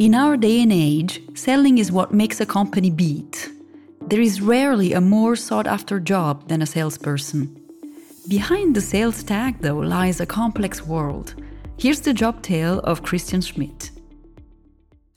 In 0.00 0.14
our 0.14 0.38
day 0.38 0.62
and 0.62 0.72
age, 0.72 1.20
selling 1.34 1.76
is 1.76 1.92
what 1.92 2.10
makes 2.10 2.40
a 2.40 2.46
company 2.46 2.88
beat. 2.88 3.50
There 4.00 4.22
is 4.22 4.40
rarely 4.40 4.94
a 4.94 5.00
more 5.02 5.36
sought 5.36 5.66
after 5.66 6.00
job 6.00 6.48
than 6.48 6.62
a 6.62 6.66
salesperson. 6.66 7.54
Behind 8.26 8.74
the 8.74 8.80
sales 8.80 9.22
tag, 9.22 9.58
though, 9.60 9.76
lies 9.76 10.18
a 10.18 10.24
complex 10.24 10.86
world. 10.86 11.34
Here's 11.76 12.00
the 12.00 12.14
job 12.14 12.40
tale 12.40 12.78
of 12.78 13.02
Christian 13.02 13.42
Schmidt. 13.42 13.90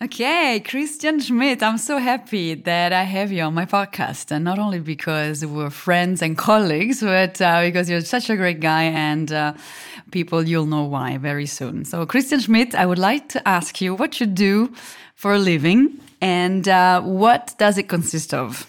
Okay, 0.03 0.59
Christian 0.59 1.21
Schmidt, 1.21 1.63
I'm 1.63 1.77
so 1.77 1.97
happy 1.97 2.55
that 2.55 2.91
I 2.91 3.03
have 3.03 3.31
you 3.31 3.41
on 3.43 3.53
my 3.53 3.65
podcast. 3.65 4.31
And 4.31 4.43
not 4.43 4.59
only 4.59 4.81
because 4.81 5.45
we're 5.45 5.69
friends 5.69 6.21
and 6.21 6.37
colleagues, 6.37 6.99
but 6.99 7.39
uh, 7.39 7.61
because 7.61 7.89
you're 7.89 8.01
such 8.01 8.29
a 8.29 8.35
great 8.35 8.59
guy 8.59 8.83
and 8.83 9.31
uh, 9.31 9.53
people, 10.11 10.45
you'll 10.45 10.65
know 10.65 10.83
why 10.83 11.15
very 11.19 11.45
soon. 11.45 11.85
So, 11.85 12.05
Christian 12.05 12.41
Schmidt, 12.41 12.75
I 12.75 12.85
would 12.85 12.99
like 12.99 13.29
to 13.29 13.47
ask 13.47 13.79
you 13.79 13.95
what 13.95 14.19
you 14.19 14.25
do 14.25 14.73
for 15.15 15.35
a 15.35 15.39
living 15.39 16.01
and 16.19 16.67
uh, 16.67 16.99
what 16.99 17.55
does 17.57 17.77
it 17.77 17.87
consist 17.87 18.33
of? 18.33 18.67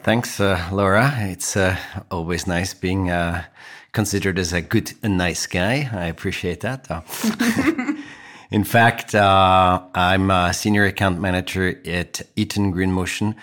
Thanks, 0.00 0.40
uh, 0.40 0.70
Laura. 0.72 1.12
It's 1.18 1.54
uh, 1.54 1.76
always 2.10 2.46
nice 2.46 2.72
being 2.72 3.10
uh, 3.10 3.44
considered 3.92 4.38
as 4.38 4.54
a 4.54 4.62
good 4.62 4.94
and 5.02 5.18
nice 5.18 5.46
guy. 5.46 5.90
I 5.92 6.06
appreciate 6.06 6.60
that. 6.60 6.88
In 8.50 8.64
fact, 8.64 9.14
uh, 9.14 9.80
I'm 9.94 10.30
a 10.30 10.52
senior 10.52 10.84
account 10.84 11.20
manager 11.20 11.80
at 11.86 12.22
Eaton 12.34 12.72
Green 12.72 12.90
Motion, 12.90 13.36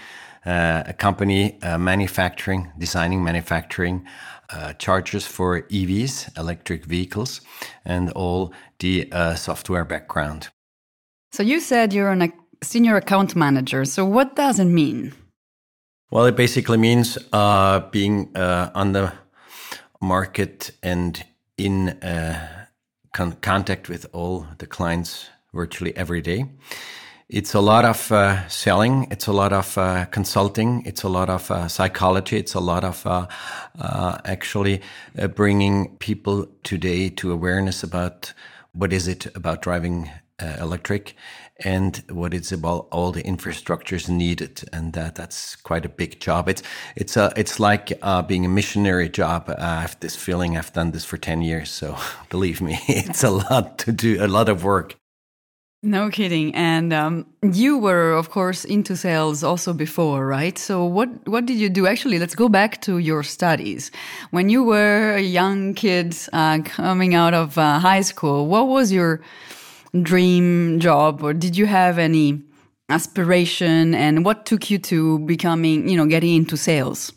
uh, 0.45 0.83
a 0.85 0.93
company 0.93 1.61
uh, 1.61 1.77
manufacturing, 1.77 2.73
designing, 2.77 3.23
manufacturing 3.23 4.05
uh, 4.49 4.73
chargers 4.73 5.25
for 5.25 5.61
EVs, 5.61 6.37
electric 6.37 6.83
vehicles, 6.83 7.39
and 7.85 8.11
all 8.11 8.51
the 8.79 9.09
uh, 9.13 9.35
software 9.35 9.85
background. 9.85 10.49
So 11.31 11.41
you 11.41 11.61
said 11.61 11.93
you're 11.93 12.11
a 12.11 12.31
senior 12.61 12.97
account 12.97 13.33
manager. 13.33 13.85
So 13.85 14.03
what 14.03 14.35
does 14.35 14.59
it 14.59 14.65
mean? 14.65 15.13
Well, 16.11 16.25
it 16.25 16.35
basically 16.35 16.77
means 16.77 17.17
uh, 17.31 17.79
being 17.91 18.35
on 18.35 18.91
the 18.91 19.13
market 20.01 20.71
and 20.83 21.23
in 21.57 21.97
con 23.17 23.31
contact 23.41 23.89
with 23.89 24.05
all 24.13 24.45
the 24.59 24.67
clients 24.67 25.29
virtually 25.51 25.91
every 25.97 26.21
day. 26.21 26.45
It's 27.29 27.55
a 27.55 27.59
lot 27.59 27.83
of 27.83 28.11
uh, 28.11 28.47
selling. 28.47 29.07
It's 29.09 29.25
a 29.27 29.33
lot 29.33 29.51
of 29.51 29.75
uh, 29.75 30.05
consulting. 30.05 30.83
It's 30.85 31.03
a 31.03 31.09
lot 31.09 31.29
of 31.29 31.49
uh, 31.49 31.67
psychology. 31.67 32.37
It's 32.37 32.53
a 32.53 32.59
lot 32.59 32.83
of 32.83 33.05
uh, 33.07 33.25
uh, 33.79 34.19
actually 34.23 34.81
uh, 35.17 35.27
bringing 35.27 35.97
people 35.97 36.45
today 36.63 37.09
to 37.09 37.31
awareness 37.31 37.83
about 37.83 38.33
what 38.73 38.93
is 38.93 39.07
it 39.07 39.25
about 39.35 39.63
driving 39.63 40.11
electric 40.39 41.15
and 41.63 42.03
what 42.09 42.33
it's 42.33 42.51
about 42.51 42.87
all 42.91 43.11
the 43.11 43.23
infrastructures 43.23 44.09
needed. 44.09 44.63
And 44.71 44.93
that 44.93 45.15
that's 45.15 45.55
quite 45.55 45.85
a 45.85 45.89
big 45.89 46.19
job. 46.19 46.49
It's 46.49 46.63
it's 46.95 47.17
a 47.17 47.33
it's 47.35 47.59
like 47.59 47.97
uh, 48.01 48.21
being 48.21 48.45
a 48.45 48.49
missionary 48.49 49.09
job. 49.09 49.49
Uh, 49.49 49.55
i 49.57 49.81
have 49.81 49.99
this 49.99 50.15
feeling 50.15 50.57
i've 50.57 50.73
done 50.73 50.91
this 50.91 51.05
for 51.05 51.17
10 51.17 51.41
years. 51.41 51.69
So 51.69 51.97
believe 52.29 52.61
me 52.61 52.79
it's 52.87 53.23
a 53.23 53.29
lot 53.29 53.77
to 53.79 53.91
do 53.91 54.23
a 54.23 54.27
lot 54.27 54.49
of 54.49 54.63
work. 54.63 54.95
No 55.83 56.09
kidding. 56.09 56.55
And 56.55 56.91
um, 56.91 57.27
you 57.43 57.77
were 57.77 58.13
of 58.13 58.29
course 58.31 58.65
into 58.65 58.95
sales 58.95 59.43
also 59.43 59.73
before 59.73 60.25
right? 60.25 60.57
So 60.57 60.83
what 60.83 61.09
what 61.27 61.45
did 61.45 61.57
you 61.57 61.69
do? 61.69 61.87
Actually 61.87 62.19
let's 62.19 62.35
go 62.35 62.49
back 62.49 62.81
to 62.81 62.97
your 62.97 63.23
studies. 63.23 63.91
When 64.31 64.49
you 64.49 64.63
were 64.63 65.15
a 65.15 65.21
young 65.21 65.73
kid 65.73 66.15
uh, 66.33 66.59
coming 66.63 67.15
out 67.15 67.33
of 67.33 67.57
uh, 67.57 67.79
high 67.79 68.01
school 68.03 68.47
what 68.47 68.67
was 68.67 68.91
your 68.91 69.21
dream 70.01 70.79
job 70.79 71.23
or 71.23 71.33
did 71.33 71.57
you 71.57 71.65
have 71.65 71.97
any 71.97 72.41
aspiration 72.89 73.93
and 73.93 74.23
what 74.25 74.45
took 74.45 74.69
you 74.69 74.79
to 74.79 75.19
becoming, 75.19 75.87
you 75.89 75.97
know, 75.97 76.05
getting 76.05 76.35
into 76.35 76.57
sales? 76.57 77.11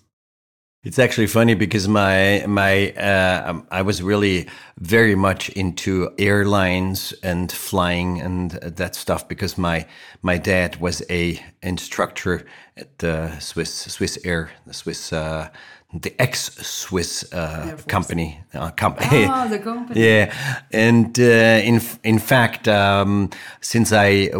It's 0.82 0.98
actually 0.98 1.26
funny 1.26 1.54
because 1.54 1.88
my 1.88 2.42
my 2.46 2.92
uh, 2.92 3.42
um, 3.50 3.66
I 3.70 3.82
was 3.82 4.02
really 4.02 4.48
very 4.78 5.14
much 5.14 5.50
into 5.50 6.10
airlines 6.18 7.12
and 7.22 7.52
flying 7.52 8.18
and 8.22 8.52
that 8.52 8.94
stuff 8.94 9.28
because 9.28 9.58
my 9.58 9.86
my 10.22 10.38
dad 10.38 10.76
was 10.76 11.02
a 11.10 11.38
instructor 11.60 12.46
at 12.78 12.98
the 12.98 13.38
Swiss 13.40 13.88
Swissair 13.88 14.48
the 14.64 14.72
Swiss 14.72 15.12
uh, 15.12 15.50
the 15.92 16.14
ex 16.20 16.50
Swiss 16.66 17.32
uh, 17.32 17.76
company. 17.88 18.40
Uh, 18.54 18.70
company. 18.70 19.26
Oh, 19.28 19.48
the 19.50 19.58
company. 19.58 20.00
yeah, 20.00 20.32
and 20.72 21.18
uh, 21.18 21.22
in 21.22 21.80
in 22.04 22.18
fact, 22.18 22.68
um, 22.68 23.30
since 23.60 23.92
I 23.92 24.30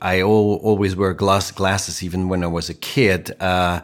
I 0.00 0.22
always 0.22 0.94
wear 0.94 1.12
glass 1.14 1.50
glasses 1.50 2.02
even 2.02 2.28
when 2.28 2.44
I 2.44 2.48
was 2.48 2.70
a 2.70 2.74
kid. 2.74 3.36
Uh, 3.40 3.80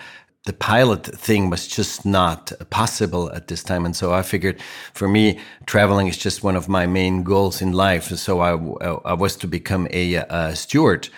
the 0.46 0.52
pilot 0.52 1.04
thing 1.04 1.50
was 1.50 1.66
just 1.66 2.06
not 2.06 2.52
possible 2.70 3.32
at 3.32 3.48
this 3.48 3.64
time. 3.64 3.84
And 3.84 3.96
so 3.96 4.14
I 4.14 4.22
figured 4.22 4.60
for 4.94 5.08
me, 5.08 5.40
traveling 5.66 6.06
is 6.06 6.16
just 6.16 6.44
one 6.44 6.54
of 6.54 6.68
my 6.68 6.86
main 6.86 7.24
goals 7.24 7.60
in 7.60 7.72
life. 7.72 8.04
So 8.16 8.38
I, 8.38 8.52
I 9.04 9.14
was 9.14 9.34
to 9.38 9.48
become 9.48 9.88
a, 9.90 10.14
a 10.14 10.54
steward 10.54 11.08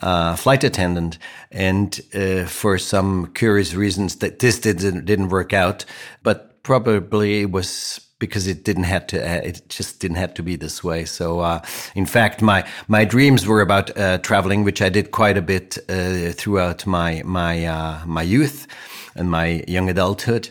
uh, 0.00 0.36
flight 0.36 0.64
attendant, 0.64 1.18
and 1.50 2.00
uh, 2.14 2.44
for 2.44 2.78
some 2.78 3.32
curious 3.34 3.74
reasons 3.74 4.16
that 4.16 4.38
this 4.38 4.58
didn't 4.60 5.04
didn't 5.04 5.28
work 5.28 5.52
out, 5.52 5.84
but 6.22 6.62
probably 6.62 7.42
it 7.42 7.50
was 7.50 8.08
because 8.18 8.46
it 8.48 8.64
didn't 8.64 8.84
have 8.84 9.06
to 9.06 9.18
uh, 9.18 9.40
it 9.42 9.62
just 9.68 10.00
didn't 10.00 10.16
have 10.16 10.34
to 10.34 10.42
be 10.42 10.56
this 10.56 10.82
way. 10.82 11.04
So 11.04 11.40
uh, 11.40 11.60
in 11.94 12.06
fact 12.06 12.42
my 12.42 12.64
my 12.88 13.04
dreams 13.04 13.46
were 13.46 13.60
about 13.60 13.96
uh, 13.96 14.18
traveling 14.18 14.64
which 14.64 14.82
i 14.82 14.88
did 14.88 15.10
quite 15.10 15.36
a 15.36 15.42
bit 15.42 15.78
uh, 15.88 16.32
throughout 16.32 16.86
my 16.86 17.22
my 17.24 17.64
uh, 17.64 18.04
my 18.06 18.22
youth 18.22 18.66
and 19.14 19.30
my 19.30 19.64
young 19.68 19.88
adulthood. 19.88 20.50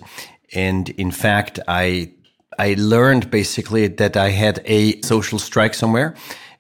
And 0.53 0.90
in 0.90 1.12
fact 1.12 1.59
i 1.68 2.12
i 2.58 2.75
learned 2.78 3.29
basically 3.29 3.88
that 3.88 4.16
i 4.16 4.29
had 4.29 4.62
a 4.66 5.02
social 5.02 5.40
strike 5.40 5.74
somewhere 5.74 6.16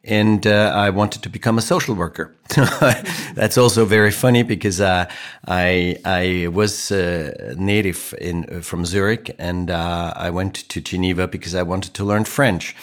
and 0.07 0.47
uh, 0.47 0.71
I 0.73 0.89
wanted 0.89 1.21
to 1.23 1.29
become 1.29 1.57
a 1.57 1.61
social 1.61 1.93
worker. 1.95 2.33
That's 3.35 3.57
also 3.57 3.85
very 3.85 4.11
funny 4.11 4.43
because 4.43 4.81
uh, 4.81 5.05
I 5.47 5.97
I 6.05 6.47
was 6.47 6.91
uh, 6.91 7.53
native 7.57 8.13
in 8.19 8.45
uh, 8.49 8.61
from 8.61 8.85
Zurich, 8.85 9.35
and 9.37 9.69
uh, 9.69 10.13
I 10.15 10.29
went 10.29 10.69
to 10.69 10.81
Geneva 10.81 11.27
because 11.27 11.55
I 11.55 11.63
wanted 11.63 11.93
to 11.95 12.05
learn 12.05 12.25
French, 12.25 12.75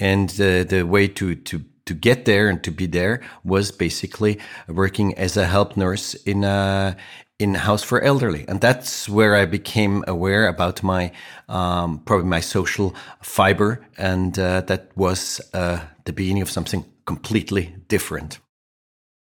and 0.00 0.30
the 0.30 0.82
way 0.82 1.08
to 1.08 1.34
to 1.34 1.60
to 1.84 1.94
get 1.94 2.24
there 2.24 2.48
and 2.48 2.62
to 2.62 2.70
be 2.70 2.86
there 2.86 3.20
was 3.44 3.72
basically 3.72 4.38
working 4.68 5.18
as 5.18 5.36
a 5.36 5.46
help 5.46 5.76
nurse 5.76 6.14
in 6.26 6.44
a 6.44 6.96
in 7.38 7.54
house 7.54 7.84
for 7.84 8.00
elderly. 8.02 8.44
And 8.48 8.60
that's 8.60 9.08
where 9.08 9.36
i 9.36 9.46
became 9.46 10.04
aware 10.06 10.48
about 10.48 10.82
my 10.82 11.12
um, 11.48 12.00
probably 12.00 12.26
my 12.26 12.40
social 12.40 12.94
fiber. 13.22 13.80
And 13.96 14.38
uh, 14.38 14.62
that 14.62 14.90
was 14.96 15.40
uh, 15.54 15.80
the 16.08 16.12
beginning 16.14 16.42
of 16.42 16.50
something 16.50 16.84
completely 17.04 17.76
different. 17.86 18.40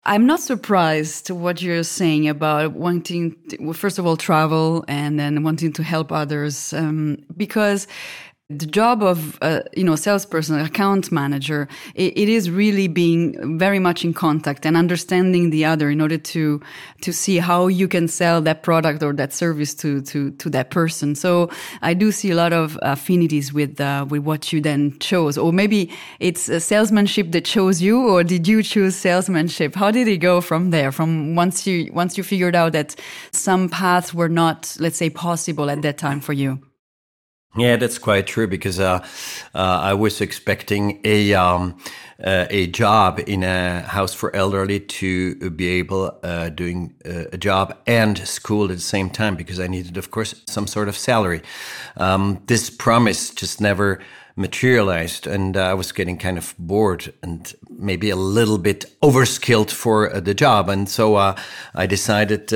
I'm 0.05 0.27
not 0.27 0.41
surprised 0.41 1.31
what 1.31 1.63
you're 1.63 1.83
saying 1.83 2.29
about 2.29 2.73
wanting, 2.73 3.37
to, 3.49 3.73
first 3.73 3.99
of 3.99 4.05
all, 4.07 4.19
travel 4.19 4.85
and 4.87 5.19
then 5.19 5.43
wanting 5.43 5.73
to 5.73 5.83
help 5.83 6.13
others, 6.13 6.75
um, 6.75 7.25
because 7.35 7.87
the 8.51 8.67
job 8.67 9.03
of 9.03 9.39
uh, 9.41 9.61
you 9.75 9.83
know 9.83 9.97
salesperson 9.97 10.61
account 10.61 11.11
manager 11.11 11.67
it, 11.95 12.13
it 12.15 12.29
is 12.29 12.51
really 12.51 12.89
being 12.89 13.59
very 13.59 13.79
much 13.79 14.05
in 14.05 14.13
contact 14.13 14.67
and 14.67 14.77
understanding 14.77 15.49
the 15.49 15.65
other 15.65 15.89
in 15.89 15.99
order 15.99 16.19
to 16.19 16.61
to 17.01 17.11
see 17.11 17.39
how 17.39 17.69
you 17.69 17.89
can 17.89 18.07
sell 18.07 18.43
that 18.43 18.63
product 18.63 19.03
or 19.03 19.15
that 19.15 19.33
service 19.33 19.75
to 19.75 20.03
to 20.03 20.31
to 20.33 20.51
that 20.51 20.71
person. 20.71 21.15
So 21.15 21.49
i 21.81 21.95
do 21.95 22.13
see 22.13 22.33
a 22.33 22.35
lot 22.35 22.53
of 22.53 22.79
affinities 22.83 23.51
with 23.55 23.81
uh, 23.81 24.05
with 24.11 24.23
what 24.23 24.53
you 24.53 24.61
then 24.61 24.99
chose. 24.99 25.39
Or 25.39 25.51
maybe 25.51 25.91
it's 26.21 26.51
a 26.51 26.61
salesmanship 26.61 27.33
that 27.33 27.47
chose 27.47 27.81
you 27.81 28.07
or 28.07 28.23
did 28.23 28.47
you 28.47 28.63
choose 28.63 28.95
salesmanship? 28.95 29.75
How 29.75 29.91
did 29.91 30.07
it 30.07 30.19
go 30.19 30.43
from 30.43 30.69
there? 30.69 30.93
From 30.93 31.35
once 31.35 31.67
you 31.67 31.91
once 31.95 32.19
you 32.19 32.23
figured 32.23 32.55
out 32.55 32.73
that 32.73 32.95
some 33.33 33.71
paths 33.71 34.13
were 34.13 34.29
not 34.29 34.77
let's 34.79 34.99
say 34.99 35.09
possible 35.09 35.71
at 35.71 35.81
that 35.81 35.97
time 35.97 36.21
for 36.21 36.35
you 36.35 36.64
yeah, 37.57 37.77
that's 37.77 37.99
quite 37.99 38.27
true 38.27 38.49
because 38.49 38.81
uh, 38.81 39.07
uh, 39.55 39.59
I 39.59 39.95
was 39.95 40.21
expecting 40.21 41.01
a 41.05 41.35
um, 41.35 41.79
uh, 42.23 42.47
a 42.51 42.67
job 42.69 43.21
in 43.27 43.43
a 43.45 43.81
house 43.81 44.15
for 44.15 44.35
elderly 44.35 44.81
to 44.81 45.51
be 45.51 45.69
able 45.69 46.19
uh, 46.23 46.49
doing 46.49 46.95
uh, 47.05 47.25
a 47.33 47.39
job 47.39 47.77
and 47.87 48.19
school 48.27 48.65
at 48.65 48.77
the 48.77 48.81
same 48.81 49.11
time 49.11 49.37
because 49.37 49.61
I 49.61 49.67
needed, 49.67 49.97
of 49.97 50.11
course, 50.11 50.35
some 50.47 50.67
sort 50.67 50.89
of 50.89 50.97
salary. 50.97 51.43
Um, 51.97 52.43
this 52.47 52.71
promise 52.71 53.31
just 53.31 53.61
never 53.61 54.01
materialized 54.37 55.29
and 55.29 55.57
uh, 55.57 55.63
I 55.63 55.75
was 55.75 55.93
getting 55.93 56.19
kind 56.19 56.39
of 56.39 56.57
bored 56.59 57.13
and 57.23 57.55
maybe 57.71 58.11
a 58.11 58.17
little 58.17 58.59
bit 58.59 58.85
overskilled 59.01 59.71
for 59.71 60.09
the 60.09 60.35
job. 60.35 60.69
And 60.69 60.89
so 60.89 61.15
I 61.17 61.87
decided, 61.87 62.53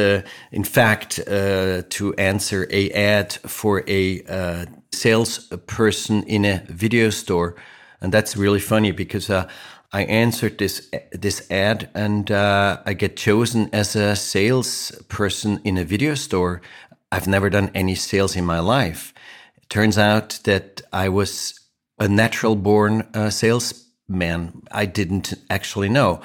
in 0.51 0.65
fact, 0.65 1.21
to 1.27 2.15
answer 2.19 2.67
a 2.71 2.91
ad 2.91 3.33
for 3.33 3.85
a 3.89 4.67
salesperson 5.01 6.23
in 6.25 6.45
a 6.45 6.63
video 6.69 7.11
store. 7.11 7.55
And 8.01 8.13
that's 8.13 8.37
really 8.37 8.61
funny 8.61 8.93
because 8.93 9.31
I 9.93 10.03
answered 10.03 10.59
this 10.59 10.91
this 11.13 11.51
ad, 11.51 11.89
and 11.95 12.31
uh, 12.31 12.83
I 12.85 12.93
get 12.93 13.17
chosen 13.17 13.71
as 13.73 13.97
a 13.97 14.17
salesperson 14.17 15.61
in 15.65 15.79
a 15.79 15.85
video 15.85 16.15
store. 16.15 16.61
I've 17.11 17.27
never 17.27 17.49
done 17.49 17.71
any 17.75 17.95
sales 17.95 18.37
in 18.37 18.45
my 18.45 18.61
life. 18.61 19.15
It 19.57 19.71
turns 19.71 19.97
out 19.97 20.41
that 20.45 20.83
I 20.93 21.09
was 21.09 21.59
a 21.99 22.07
natural 22.07 22.55
born 22.55 23.09
uh, 23.15 23.31
salesman. 23.31 24.63
I 24.71 24.85
didn't 24.85 25.33
actually 25.49 25.89
know, 25.89 26.21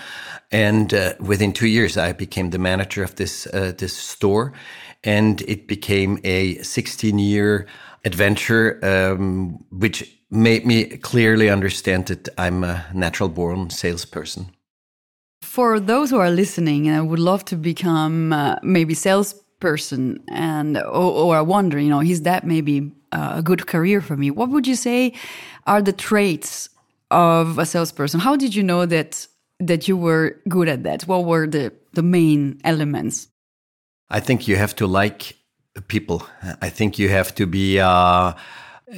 and 0.52 0.94
uh, 0.94 1.14
within 1.22 1.54
two 1.54 1.68
years, 1.68 1.98
I 1.98 2.12
became 2.12 2.50
the 2.50 2.60
manager 2.60 3.02
of 3.02 3.16
this 3.16 3.48
uh, 3.48 3.72
this 3.78 3.96
store, 3.96 4.52
and 5.06 5.42
it 5.44 5.68
became 5.68 6.20
a 6.26 6.62
16 6.62 7.18
year 7.18 7.66
adventure, 8.04 8.80
um, 8.84 9.64
which 9.72 10.10
made 10.30 10.66
me 10.66 10.86
clearly 10.86 11.50
understand 11.50 12.08
that 12.08 12.28
I'm 12.38 12.64
a 12.64 12.86
natural 12.94 13.30
born 13.30 13.70
salesperson. 13.70 14.48
For 15.42 15.80
those 15.80 16.10
who 16.10 16.18
are 16.18 16.32
listening 16.32 16.88
and 16.88 17.10
would 17.10 17.20
love 17.20 17.46
to 17.46 17.56
become 17.56 18.34
uh, 18.34 18.56
maybe 18.64 18.94
salesperson 18.94 20.24
and 20.30 20.78
or, 20.78 20.84
or 20.84 21.36
are 21.36 21.44
wondering, 21.44 21.86
you 21.86 21.92
know, 21.92 22.02
is 22.02 22.24
that 22.24 22.46
maybe 22.46 22.92
uh, 23.12 23.34
a 23.36 23.42
good 23.42 23.68
career 23.68 24.02
for 24.02 24.18
me? 24.18 24.32
What 24.32 24.50
would 24.50 24.66
you 24.66 24.76
say 24.76 25.14
are 25.68 25.82
the 25.82 25.94
traits 25.94 26.70
of 27.12 27.60
a 27.60 27.66
salesperson? 27.66 28.20
How 28.20 28.36
did 28.36 28.56
you 28.56 28.64
know 28.64 28.86
that 28.86 29.28
that 29.60 29.88
you 29.88 29.96
were 29.96 30.42
good 30.50 30.68
at 30.68 30.84
that? 30.84 31.04
What 31.04 31.26
were 31.26 31.46
the 31.46 31.72
the 31.94 32.04
main 32.04 32.60
elements? 32.64 33.28
I 34.10 34.20
think 34.20 34.48
you 34.48 34.56
have 34.56 34.76
to 34.78 34.88
like 34.88 35.36
people. 35.82 36.26
I 36.62 36.70
think 36.70 37.00
you 37.00 37.10
have 37.10 37.34
to 37.36 37.46
be. 37.46 37.80
Uh, 37.80 38.34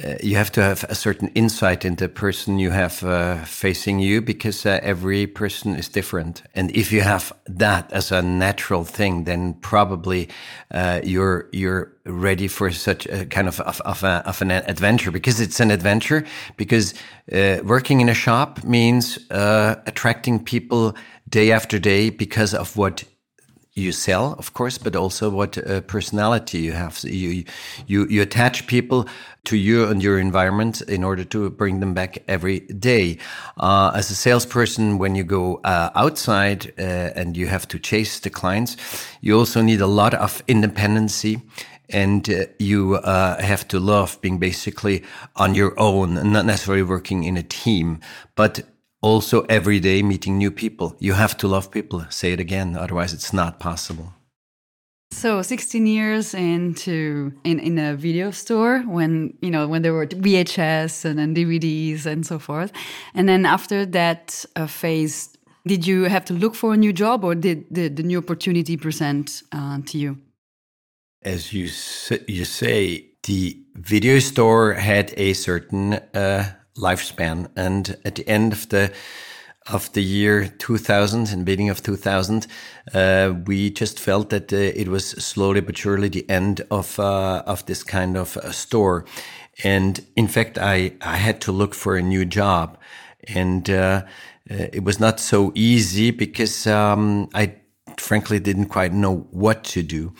uh, 0.04 0.14
you 0.22 0.36
have 0.36 0.52
to 0.52 0.60
have 0.60 0.84
a 0.90 0.94
certain 0.94 1.28
insight 1.28 1.84
into 1.84 2.04
the 2.04 2.08
person 2.12 2.58
you 2.58 2.70
have 2.70 3.02
uh, 3.02 3.42
facing 3.44 3.98
you 3.98 4.20
because 4.20 4.66
uh, 4.66 4.78
every 4.82 5.26
person 5.26 5.74
is 5.74 5.88
different. 5.88 6.42
And 6.54 6.70
if 6.76 6.92
you 6.92 7.00
have 7.00 7.32
that 7.46 7.90
as 7.92 8.12
a 8.12 8.20
natural 8.20 8.84
thing, 8.84 9.24
then 9.24 9.54
probably 9.54 10.28
uh, 10.70 11.00
you're 11.02 11.48
you're 11.52 11.92
ready 12.04 12.48
for 12.48 12.70
such 12.72 13.06
a 13.06 13.24
kind 13.26 13.48
of 13.48 13.60
of, 13.60 13.80
of, 13.82 14.02
a, 14.02 14.22
of 14.26 14.42
an 14.42 14.50
adventure 14.50 15.10
because 15.10 15.40
it's 15.40 15.60
an 15.60 15.70
adventure. 15.70 16.24
Because 16.56 16.92
uh, 17.32 17.60
working 17.64 18.00
in 18.00 18.08
a 18.08 18.14
shop 18.14 18.64
means 18.64 19.18
uh, 19.30 19.76
attracting 19.86 20.44
people 20.44 20.94
day 21.28 21.52
after 21.52 21.78
day 21.78 22.10
because 22.10 22.52
of 22.52 22.76
what 22.76 23.04
you 23.76 23.92
sell, 23.92 24.34
of 24.38 24.54
course, 24.54 24.78
but 24.78 24.96
also 24.96 25.28
what 25.28 25.58
uh, 25.58 25.82
personality 25.82 26.58
you 26.58 26.72
have. 26.72 26.98
You, 27.04 27.44
you, 27.86 28.06
you 28.08 28.22
attach 28.22 28.66
people 28.66 29.06
to 29.44 29.56
you 29.56 29.84
and 29.84 30.02
your 30.02 30.18
environment 30.18 30.80
in 30.80 31.04
order 31.04 31.24
to 31.24 31.50
bring 31.50 31.80
them 31.80 31.92
back 31.92 32.22
every 32.26 32.60
day. 32.60 33.18
Uh, 33.58 33.92
as 33.94 34.10
a 34.10 34.14
salesperson, 34.14 34.96
when 34.96 35.14
you 35.14 35.24
go 35.24 35.60
uh, 35.64 35.90
outside 35.94 36.72
uh, 36.78 37.12
and 37.14 37.36
you 37.36 37.46
have 37.48 37.68
to 37.68 37.78
chase 37.78 38.18
the 38.20 38.30
clients, 38.30 38.76
you 39.20 39.38
also 39.38 39.60
need 39.60 39.82
a 39.82 39.86
lot 39.86 40.14
of 40.14 40.42
independency 40.48 41.42
and 41.90 42.28
uh, 42.30 42.46
you 42.58 42.96
uh, 42.96 43.40
have 43.40 43.68
to 43.68 43.78
love 43.78 44.18
being 44.20 44.38
basically 44.38 45.04
on 45.36 45.54
your 45.54 45.78
own 45.78 46.16
and 46.16 46.32
not 46.32 46.46
necessarily 46.46 46.82
working 46.82 47.24
in 47.24 47.36
a 47.36 47.42
team, 47.42 48.00
but 48.34 48.62
also 49.02 49.42
every 49.42 49.80
day 49.80 50.02
meeting 50.02 50.38
new 50.38 50.50
people. 50.50 50.96
You 50.98 51.14
have 51.14 51.36
to 51.38 51.48
love 51.48 51.70
people. 51.70 52.04
Say 52.10 52.32
it 52.32 52.40
again, 52.40 52.76
otherwise 52.76 53.12
it's 53.12 53.32
not 53.32 53.60
possible. 53.60 54.12
So 55.12 55.40
16 55.40 55.86
years 55.86 56.34
into 56.34 57.32
in, 57.44 57.58
in 57.60 57.78
a 57.78 57.94
video 57.94 58.30
store 58.30 58.80
when 58.80 59.32
you 59.40 59.50
know 59.50 59.66
when 59.66 59.82
there 59.82 59.94
were 59.94 60.06
VHS 60.06 61.04
and 61.04 61.18
then 61.18 61.34
DVDs 61.34 62.06
and 62.06 62.26
so 62.26 62.38
forth, 62.38 62.72
and 63.14 63.28
then 63.28 63.46
after 63.46 63.86
that 63.86 64.44
uh, 64.56 64.66
phase, 64.66 65.36
did 65.66 65.86
you 65.86 66.04
have 66.04 66.24
to 66.26 66.34
look 66.34 66.54
for 66.54 66.74
a 66.74 66.76
new 66.76 66.92
job 66.92 67.24
or 67.24 67.34
did 67.34 67.64
the, 67.70 67.88
the 67.88 68.02
new 68.02 68.18
opportunity 68.18 68.76
present 68.76 69.42
uh, 69.52 69.78
to 69.86 69.96
you? 69.96 70.18
As 71.22 71.52
you 71.52 71.70
you 72.26 72.44
say, 72.44 73.06
the 73.22 73.58
video 73.74 74.18
store 74.18 74.74
had 74.74 75.14
a 75.16 75.32
certain 75.32 75.94
uh, 76.14 76.52
lifespan. 76.76 77.48
And 77.56 77.96
at 78.04 78.14
the 78.16 78.28
end 78.28 78.52
of 78.52 78.68
the 78.68 78.92
of 79.68 79.92
the 79.94 80.02
year 80.02 80.46
2000 80.58 81.32
and 81.32 81.44
beginning 81.44 81.70
of 81.70 81.82
2000, 81.82 82.46
uh, 82.94 83.34
we 83.46 83.70
just 83.70 83.98
felt 83.98 84.30
that 84.30 84.52
uh, 84.52 84.56
it 84.56 84.86
was 84.86 85.10
slowly 85.10 85.60
but 85.60 85.76
surely 85.76 86.08
the 86.08 86.28
end 86.30 86.60
of 86.70 86.98
uh, 87.00 87.42
of 87.46 87.66
this 87.66 87.82
kind 87.82 88.16
of 88.16 88.36
uh, 88.36 88.52
store. 88.52 89.04
And 89.64 90.04
in 90.14 90.28
fact, 90.28 90.58
I 90.58 90.92
I 91.00 91.16
had 91.16 91.40
to 91.42 91.52
look 91.52 91.74
for 91.74 91.96
a 91.96 92.02
new 92.02 92.24
job, 92.24 92.78
and 93.34 93.68
uh, 93.68 94.02
uh, 94.50 94.68
it 94.72 94.84
was 94.84 95.00
not 95.00 95.18
so 95.18 95.52
easy 95.54 96.10
because 96.10 96.66
um, 96.66 97.28
I 97.34 97.54
frankly 97.98 98.38
didn't 98.38 98.66
quite 98.66 98.92
know 98.92 99.26
what 99.30 99.64
to 99.64 99.82
do 99.82 100.12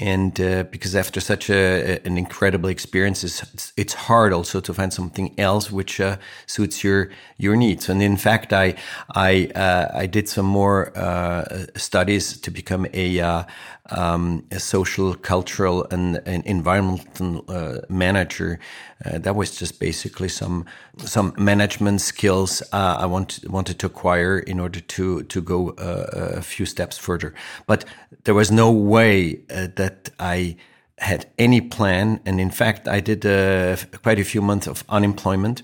and 0.00 0.40
uh, 0.40 0.64
because 0.64 0.96
after 0.96 1.20
such 1.20 1.48
a, 1.50 2.00
an 2.04 2.18
incredible 2.18 2.68
experience, 2.68 3.22
it's, 3.22 3.72
it's 3.76 3.94
hard 3.94 4.32
also 4.32 4.60
to 4.60 4.74
find 4.74 4.92
something 4.92 5.32
else 5.38 5.70
which 5.70 6.00
uh, 6.00 6.16
suits 6.46 6.82
your 6.82 7.10
your 7.38 7.54
needs. 7.54 7.88
And 7.88 8.02
in 8.02 8.16
fact, 8.16 8.52
I 8.52 8.74
I 9.14 9.50
uh, 9.54 9.90
I 9.94 10.06
did 10.06 10.28
some 10.28 10.46
more 10.46 10.96
uh, 10.96 11.66
studies 11.76 12.40
to 12.40 12.50
become 12.50 12.86
a, 12.92 13.20
uh, 13.20 13.44
um, 13.90 14.44
a 14.50 14.58
social, 14.58 15.14
cultural, 15.14 15.86
and, 15.90 16.20
and 16.26 16.44
environmental 16.46 17.44
uh, 17.48 17.80
manager. 17.88 18.58
that 19.04 19.36
was 19.36 19.58
just 19.60 19.78
basically 19.80 20.28
some 20.28 20.64
some 20.96 21.34
management 21.36 22.00
skills 22.00 22.62
I 22.72 23.06
want, 23.06 23.40
wanted 23.46 23.78
to 23.78 23.86
acquire 23.86 24.38
in 24.38 24.60
order 24.60 24.80
to 24.80 25.22
to 25.22 25.42
go 25.42 25.74
a 25.78 26.40
few 26.40 26.66
steps 26.66 26.98
further. 26.98 27.34
But 27.66 27.84
there 28.24 28.34
was 28.34 28.50
no 28.50 28.72
way 28.72 29.40
that 29.48 29.83
that 29.84 30.10
I 30.18 30.56
had 30.98 31.26
any 31.38 31.60
plan. 31.60 32.20
And 32.26 32.40
in 32.40 32.50
fact, 32.50 32.88
I 32.88 33.00
did 33.00 33.26
uh, 33.26 33.76
quite 34.02 34.20
a 34.20 34.24
few 34.24 34.42
months 34.42 34.66
of 34.66 34.84
unemployment 34.88 35.62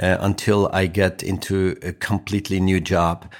uh, 0.00 0.18
until 0.20 0.68
I 0.72 0.88
got 0.88 1.22
into 1.22 1.76
a 1.82 1.92
completely 1.92 2.60
new 2.60 2.80
job, 2.80 3.32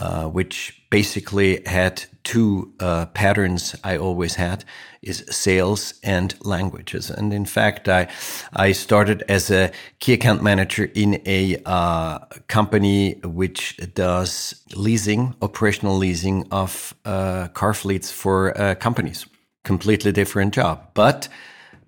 uh, 0.00 0.26
which 0.26 0.82
basically 0.90 1.60
had 1.66 2.04
two 2.22 2.72
uh, 2.80 3.06
patterns 3.06 3.74
I 3.84 3.96
always 3.98 4.36
had 4.36 4.64
is 5.02 5.24
sales 5.28 5.94
and 6.02 6.34
languages. 6.40 7.10
And 7.10 7.32
in 7.32 7.44
fact, 7.44 7.88
I, 7.88 8.06
I 8.52 8.72
started 8.72 9.22
as 9.28 9.50
a 9.50 9.70
key 9.98 10.14
account 10.14 10.42
manager 10.42 10.90
in 10.94 11.20
a 11.26 11.56
uh, 11.66 12.18
company 12.46 13.14
which 13.24 13.76
does 13.94 14.54
leasing, 14.74 15.34
operational 15.42 15.98
leasing 15.98 16.46
of 16.50 16.94
uh, 17.04 17.48
car 17.48 17.74
fleets 17.74 18.10
for 18.10 18.58
uh, 18.58 18.74
companies. 18.76 19.26
Completely 19.64 20.12
different 20.12 20.54
job, 20.54 20.90
but 20.94 21.28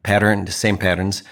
pattern, 0.03 0.45
the 0.45 0.53
same 0.53 0.79
patterns, 0.79 1.23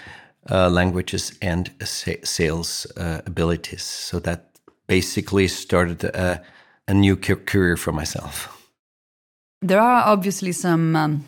uh, 0.49 0.69
languages 0.69 1.37
and 1.41 1.71
sa 1.83 2.11
sales 2.23 2.87
uh, 2.97 3.21
abilities. 3.25 3.83
So 3.83 4.19
that 4.19 4.59
basically 4.87 5.47
started 5.47 6.03
a, 6.03 6.41
a 6.87 6.93
new 6.93 7.15
career 7.15 7.77
for 7.77 7.91
myself. 7.91 8.47
There 9.61 9.81
are 9.81 10.03
obviously 10.05 10.51
some 10.51 10.95
um, 10.95 11.25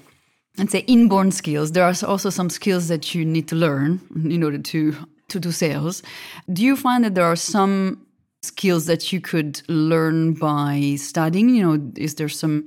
let's 0.57 0.71
say 0.71 0.79
inborn 0.87 1.31
skills 1.31 1.71
there 1.71 1.83
are 1.83 1.93
also 2.05 2.29
some 2.29 2.49
skills 2.49 2.87
that 2.87 3.13
you 3.13 3.23
need 3.23 3.47
to 3.47 3.55
learn 3.55 4.01
in 4.15 4.43
order 4.43 4.57
to 4.57 4.93
to 5.29 5.39
do 5.39 5.51
sales 5.51 6.03
do 6.51 6.63
you 6.63 6.75
find 6.75 7.03
that 7.03 7.15
there 7.15 7.25
are 7.25 7.35
some 7.35 8.05
skills 8.41 8.85
that 8.85 9.11
you 9.11 9.21
could 9.21 9.61
learn 9.67 10.33
by 10.33 10.95
studying 10.97 11.49
you 11.49 11.63
know 11.63 11.91
is 11.95 12.15
there 12.15 12.29
some 12.29 12.65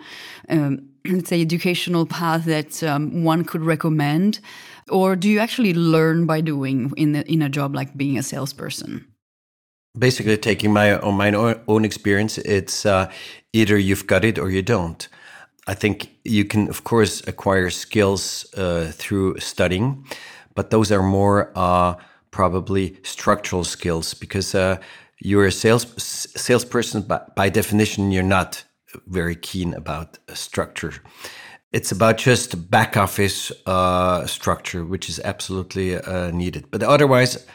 um, 0.48 0.89
let's 1.06 1.28
say 1.30 1.40
educational 1.40 2.06
path 2.06 2.44
that 2.44 2.82
um, 2.82 3.24
one 3.24 3.44
could 3.44 3.62
recommend? 3.62 4.40
Or 4.88 5.16
do 5.16 5.28
you 5.28 5.38
actually 5.38 5.74
learn 5.74 6.26
by 6.26 6.40
doing 6.40 6.92
in 6.96 7.12
the, 7.12 7.30
in 7.30 7.42
a 7.42 7.48
job 7.48 7.74
like 7.74 7.96
being 7.96 8.18
a 8.18 8.22
salesperson? 8.22 9.06
Basically 9.98 10.36
taking 10.36 10.72
my 10.72 10.98
own, 11.00 11.14
my 11.14 11.32
own 11.66 11.84
experience 11.84 12.38
it's 12.38 12.86
uh, 12.86 13.10
either 13.52 13.76
you've 13.76 14.06
got 14.06 14.24
it 14.24 14.38
or 14.38 14.50
you 14.50 14.62
don't. 14.62 15.08
I 15.66 15.74
think 15.74 16.10
you 16.24 16.44
can, 16.44 16.68
of 16.68 16.84
course, 16.84 17.26
acquire 17.26 17.70
skills 17.70 18.46
uh, 18.54 18.92
through 18.94 19.38
studying, 19.38 20.04
but 20.54 20.70
those 20.70 20.90
are 20.90 21.02
more 21.02 21.52
uh, 21.54 21.94
probably 22.30 22.96
structural 23.02 23.64
skills 23.64 24.14
because 24.14 24.54
uh, 24.54 24.78
you're 25.20 25.46
a 25.46 25.52
sales 25.52 25.86
salesperson. 25.96 27.02
But 27.02 27.34
by 27.36 27.50
definition, 27.50 28.10
you're 28.10 28.22
not 28.22 28.64
very 29.06 29.36
keen 29.36 29.74
about 29.74 30.18
structure. 30.34 30.92
It's 31.72 31.92
about 31.92 32.18
just 32.18 32.70
back 32.70 32.96
office 32.96 33.52
uh, 33.66 34.26
structure, 34.26 34.84
which 34.84 35.08
is 35.08 35.20
absolutely 35.20 35.96
uh, 35.96 36.30
needed. 36.32 36.70
But 36.70 36.82
otherwise, 36.82 37.46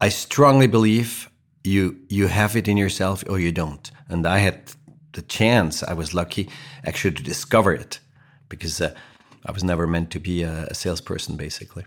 I 0.00 0.08
strongly 0.08 0.66
believe 0.66 1.28
you 1.64 1.96
you 2.08 2.28
have 2.28 2.56
it 2.56 2.68
in 2.68 2.76
yourself 2.76 3.24
or 3.28 3.38
you 3.38 3.52
don't. 3.52 3.90
And 4.08 4.26
I 4.26 4.38
had 4.38 4.72
the 5.12 5.22
chance, 5.22 5.82
I 5.82 5.92
was 5.92 6.14
lucky 6.14 6.48
actually 6.84 7.14
to 7.14 7.22
discover 7.22 7.72
it 7.72 8.00
because 8.48 8.80
uh, 8.80 8.94
I 9.44 9.52
was 9.52 9.64
never 9.64 9.86
meant 9.86 10.10
to 10.12 10.20
be 10.20 10.42
a, 10.42 10.66
a 10.70 10.74
salesperson, 10.74 11.36
basically. 11.36 11.84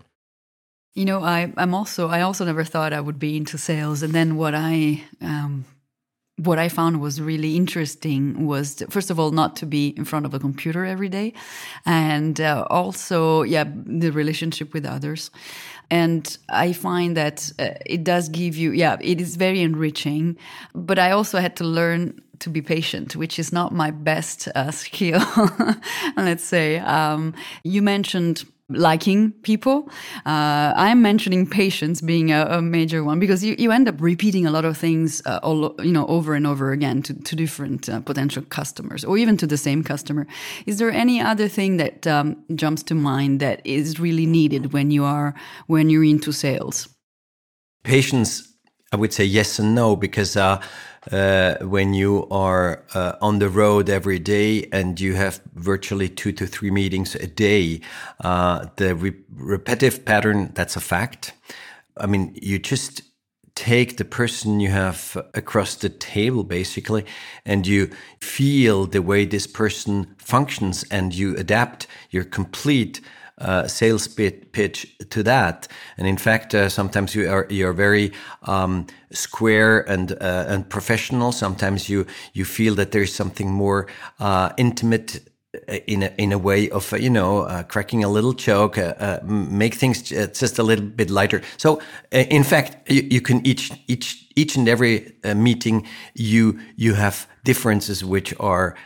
You 0.94 1.04
know, 1.06 1.22
I, 1.22 1.52
I'm 1.56 1.74
also 1.74 2.08
I 2.08 2.20
also 2.20 2.44
never 2.44 2.64
thought 2.64 2.92
I 2.92 3.00
would 3.00 3.18
be 3.18 3.36
into 3.36 3.58
sales, 3.58 4.02
and 4.02 4.12
then 4.12 4.36
what 4.36 4.54
I 4.54 5.02
um, 5.20 5.64
what 6.36 6.58
I 6.58 6.68
found 6.68 7.00
was 7.00 7.20
really 7.20 7.56
interesting 7.56 8.46
was 8.46 8.76
to, 8.76 8.86
first 8.86 9.10
of 9.10 9.20
all 9.20 9.30
not 9.32 9.56
to 9.56 9.66
be 9.66 9.88
in 9.88 10.04
front 10.04 10.26
of 10.26 10.34
a 10.34 10.38
computer 10.38 10.84
every 10.84 11.08
day, 11.08 11.34
and 11.84 12.40
uh, 12.40 12.66
also 12.70 13.42
yeah 13.42 13.64
the 13.86 14.10
relationship 14.10 14.72
with 14.72 14.86
others, 14.86 15.30
and 15.90 16.36
I 16.48 16.72
find 16.72 17.16
that 17.16 17.50
uh, 17.58 17.70
it 17.84 18.04
does 18.04 18.28
give 18.28 18.56
you 18.56 18.72
yeah 18.72 18.96
it 19.00 19.20
is 19.20 19.36
very 19.36 19.60
enriching, 19.60 20.36
but 20.74 20.98
I 20.98 21.10
also 21.10 21.38
had 21.38 21.56
to 21.56 21.64
learn 21.64 22.20
to 22.40 22.50
be 22.50 22.60
patient, 22.60 23.14
which 23.14 23.38
is 23.38 23.52
not 23.52 23.72
my 23.72 23.90
best 23.90 24.48
uh, 24.54 24.70
skill. 24.84 25.22
Let's 26.16 26.44
say 26.44 26.78
um, 26.78 27.34
you 27.62 27.82
mentioned 27.82 28.44
liking 28.68 29.32
people. 29.42 29.88
Uh, 30.24 30.72
I'm 30.76 31.02
mentioning 31.02 31.46
patience 31.46 32.00
being 32.00 32.32
a, 32.32 32.46
a, 32.46 32.62
major 32.62 33.04
one 33.04 33.18
because 33.18 33.44
you, 33.44 33.54
you 33.58 33.70
end 33.70 33.88
up 33.88 34.00
repeating 34.00 34.46
a 34.46 34.50
lot 34.50 34.64
of 34.64 34.76
things 34.76 35.22
uh, 35.26 35.40
all 35.42 35.74
you 35.82 35.92
know 35.92 36.06
over 36.06 36.34
and 36.34 36.46
over 36.46 36.72
again 36.72 37.02
to, 37.02 37.14
to 37.14 37.36
different 37.36 37.88
uh, 37.88 38.00
potential 38.00 38.42
customers 38.48 39.04
or 39.04 39.18
even 39.18 39.36
to 39.36 39.46
the 39.46 39.56
same 39.56 39.82
customer. 39.82 40.26
Is 40.66 40.78
there 40.78 40.90
any 40.90 41.20
other 41.20 41.48
thing 41.48 41.76
that 41.78 42.06
um, 42.06 42.36
jumps 42.54 42.82
to 42.84 42.94
mind 42.94 43.40
that 43.40 43.60
is 43.64 44.00
really 44.00 44.26
needed 44.26 44.72
when 44.72 44.90
you 44.90 45.04
are 45.04 45.34
when 45.66 45.90
you're 45.90 46.04
into 46.04 46.32
sales? 46.32 46.88
Patience, 47.84 48.54
I 48.92 48.96
would 48.96 49.12
say 49.12 49.24
yes 49.24 49.58
and 49.58 49.74
no 49.74 49.96
because 49.96 50.36
uh, 51.10 51.56
when 51.62 51.94
you 51.94 52.28
are 52.30 52.84
uh, 52.94 53.14
on 53.20 53.38
the 53.38 53.48
road 53.48 53.90
every 53.90 54.18
day 54.18 54.68
and 54.72 55.00
you 55.00 55.14
have 55.14 55.40
virtually 55.54 56.08
two 56.08 56.32
to 56.32 56.46
three 56.46 56.70
meetings 56.70 57.14
a 57.16 57.26
day, 57.26 57.80
uh, 58.20 58.66
the 58.76 58.94
re 58.94 59.12
repetitive 59.34 60.04
pattern, 60.04 60.52
that's 60.54 60.76
a 60.76 60.80
fact. 60.80 61.32
I 61.96 62.06
mean, 62.06 62.38
you 62.40 62.58
just 62.58 63.02
take 63.54 63.96
the 63.96 64.04
person 64.04 64.60
you 64.60 64.70
have 64.70 65.16
across 65.34 65.74
the 65.74 65.88
table 65.90 66.42
basically 66.42 67.04
and 67.44 67.66
you 67.66 67.90
feel 68.18 68.86
the 68.86 69.02
way 69.02 69.26
this 69.26 69.46
person 69.46 70.14
functions 70.16 70.84
and 70.90 71.14
you 71.14 71.36
adapt 71.36 71.86
your 72.10 72.24
complete 72.24 73.00
uh, 73.42 73.66
sales 73.66 74.08
bit, 74.08 74.52
pitch 74.52 74.96
to 75.10 75.22
that. 75.22 75.68
And 75.96 76.06
in 76.06 76.16
fact, 76.16 76.54
uh, 76.54 76.68
sometimes 76.68 77.14
you 77.14 77.28
are 77.28 77.46
you're 77.50 77.72
very 77.72 78.12
um, 78.42 78.86
square 79.10 79.80
and 79.90 80.12
uh, 80.12 80.44
and 80.48 80.68
professional. 80.68 81.32
Sometimes 81.32 81.88
you 81.88 82.06
you 82.32 82.44
feel 82.44 82.74
that 82.76 82.92
there's 82.92 83.14
something 83.14 83.50
more 83.50 83.86
uh, 84.20 84.50
intimate 84.56 85.20
uh, 85.68 85.74
in 85.86 86.02
a, 86.02 86.10
in 86.16 86.32
a 86.32 86.38
way 86.38 86.70
of 86.70 86.92
uh, 86.94 86.96
you 86.96 87.10
know 87.10 87.42
uh, 87.42 87.62
cracking 87.64 88.02
a 88.02 88.08
little 88.08 88.32
joke, 88.32 88.78
uh, 88.78 88.94
uh 88.98 89.18
make 89.24 89.74
things 89.74 90.00
just 90.00 90.58
a 90.58 90.62
little 90.62 90.84
bit 90.84 91.10
lighter. 91.10 91.42
So 91.58 91.78
in 92.10 92.42
fact, 92.42 92.90
you, 92.90 93.02
you, 93.10 93.20
can 93.20 93.46
each 93.46 93.70
each 93.86 94.26
each 94.34 94.56
and 94.56 94.66
every 94.66 95.12
meeting 95.34 95.86
you 96.14 96.58
you 96.76 96.94
have 96.94 97.26
differences 97.44 98.04
which 98.04 98.34
are 98.40 98.76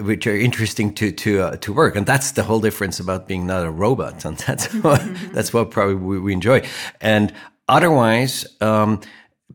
which 0.00 0.26
are 0.26 0.36
interesting 0.36 0.94
to 0.94 1.12
to 1.12 1.56
to 1.56 1.72
work, 1.72 1.96
and 1.96 2.06
that's 2.06 2.32
the 2.32 2.42
whole 2.42 2.60
difference 2.60 3.00
about 3.00 3.26
being 3.26 3.46
not 3.46 3.64
a 3.64 3.70
robot, 3.70 4.24
and 4.26 4.38
that's 4.38 4.72
what, 4.74 5.02
that's 5.32 5.52
what 5.52 5.70
probably 5.70 5.94
we, 5.94 6.20
we 6.20 6.32
enjoy. 6.32 6.62
And 7.00 7.32
otherwise. 7.68 8.46
Um, 8.60 9.00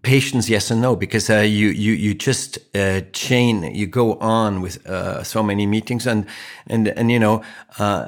patience 0.01 0.49
yes 0.49 0.71
and 0.71 0.81
no 0.81 0.95
because 0.95 1.29
uh, 1.29 1.39
you 1.39 1.67
you 1.67 1.93
you 1.93 2.13
just 2.13 2.57
uh, 2.75 3.01
chain 3.13 3.63
you 3.75 3.85
go 3.85 4.15
on 4.15 4.61
with 4.61 4.85
uh, 4.87 5.23
so 5.23 5.43
many 5.43 5.65
meetings 5.67 6.07
and 6.07 6.25
and 6.67 6.87
and 6.87 7.11
you 7.11 7.19
know 7.19 7.43
uh, 7.77 8.07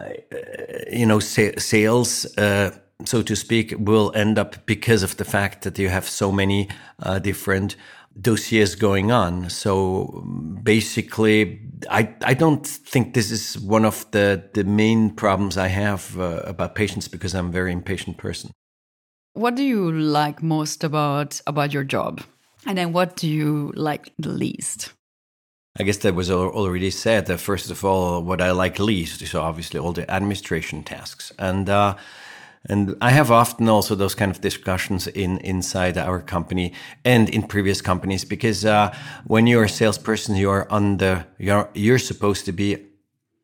you 0.92 1.06
know 1.06 1.20
sa- 1.20 1.58
sales 1.58 2.26
uh, 2.38 2.72
so 3.06 3.22
to 3.22 3.36
speak 3.36 3.76
will 3.78 4.12
end 4.16 4.40
up 4.40 4.66
because 4.66 5.04
of 5.04 5.18
the 5.18 5.26
fact 5.26 5.62
that 5.64 5.78
you 5.78 5.90
have 5.90 6.08
so 6.08 6.32
many 6.32 6.68
uh, 7.04 7.20
different 7.20 7.76
dossiers 8.20 8.76
going 8.76 9.12
on 9.12 9.50
so 9.50 10.24
basically 10.62 11.60
i 11.90 12.14
i 12.24 12.34
don't 12.34 12.68
think 12.68 13.14
this 13.14 13.32
is 13.32 13.60
one 13.60 13.86
of 13.86 14.10
the 14.12 14.44
the 14.54 14.64
main 14.64 15.10
problems 15.10 15.58
i 15.58 15.68
have 15.68 16.16
about 16.18 16.76
patience 16.76 17.08
because 17.08 17.34
i'm 17.34 17.48
a 17.48 17.52
very 17.52 17.72
impatient 17.72 18.18
person 18.18 18.52
what 19.34 19.56
do 19.56 19.64
you 19.64 19.92
like 19.92 20.44
most 20.44 20.84
about 20.84 21.42
about 21.48 21.74
your 21.74 21.84
job? 21.84 22.22
And 22.66 22.78
then 22.78 22.94
what 22.94 23.16
do 23.16 23.28
you 23.28 23.74
like 23.76 24.14
the 24.20 24.30
least? 24.30 24.94
I 25.80 25.84
guess 25.84 25.98
that 25.98 26.14
was 26.14 26.30
already 26.30 26.92
said. 26.92 27.26
That 27.26 27.40
first 27.40 27.72
of 27.72 27.84
all, 27.84 28.22
what 28.22 28.42
I 28.42 28.52
like 28.52 28.78
least 28.78 29.24
is 29.24 29.34
obviously 29.34 29.80
all 29.80 29.92
the 29.92 30.10
administration 30.10 30.84
tasks, 30.84 31.32
and 31.40 31.68
uh, 31.68 31.96
and 32.70 32.96
I 33.02 33.12
have 33.12 33.30
often 33.30 33.68
also 33.68 33.96
those 33.96 34.16
kind 34.16 34.32
of 34.32 34.40
discussions 34.40 35.08
in 35.08 35.38
inside 35.40 35.98
our 35.98 36.22
company 36.22 36.74
and 37.04 37.30
in 37.30 37.44
previous 37.44 37.82
companies 37.82 38.24
because 38.24 38.64
uh, 38.64 38.96
when 39.26 39.48
you're 39.48 39.66
a 39.66 39.70
salesperson, 39.70 40.36
you're 40.36 40.66
on 40.72 40.98
the 40.98 41.26
you're 41.38 41.70
you're 41.74 42.00
supposed 42.00 42.46
to 42.46 42.54
be 42.54 42.78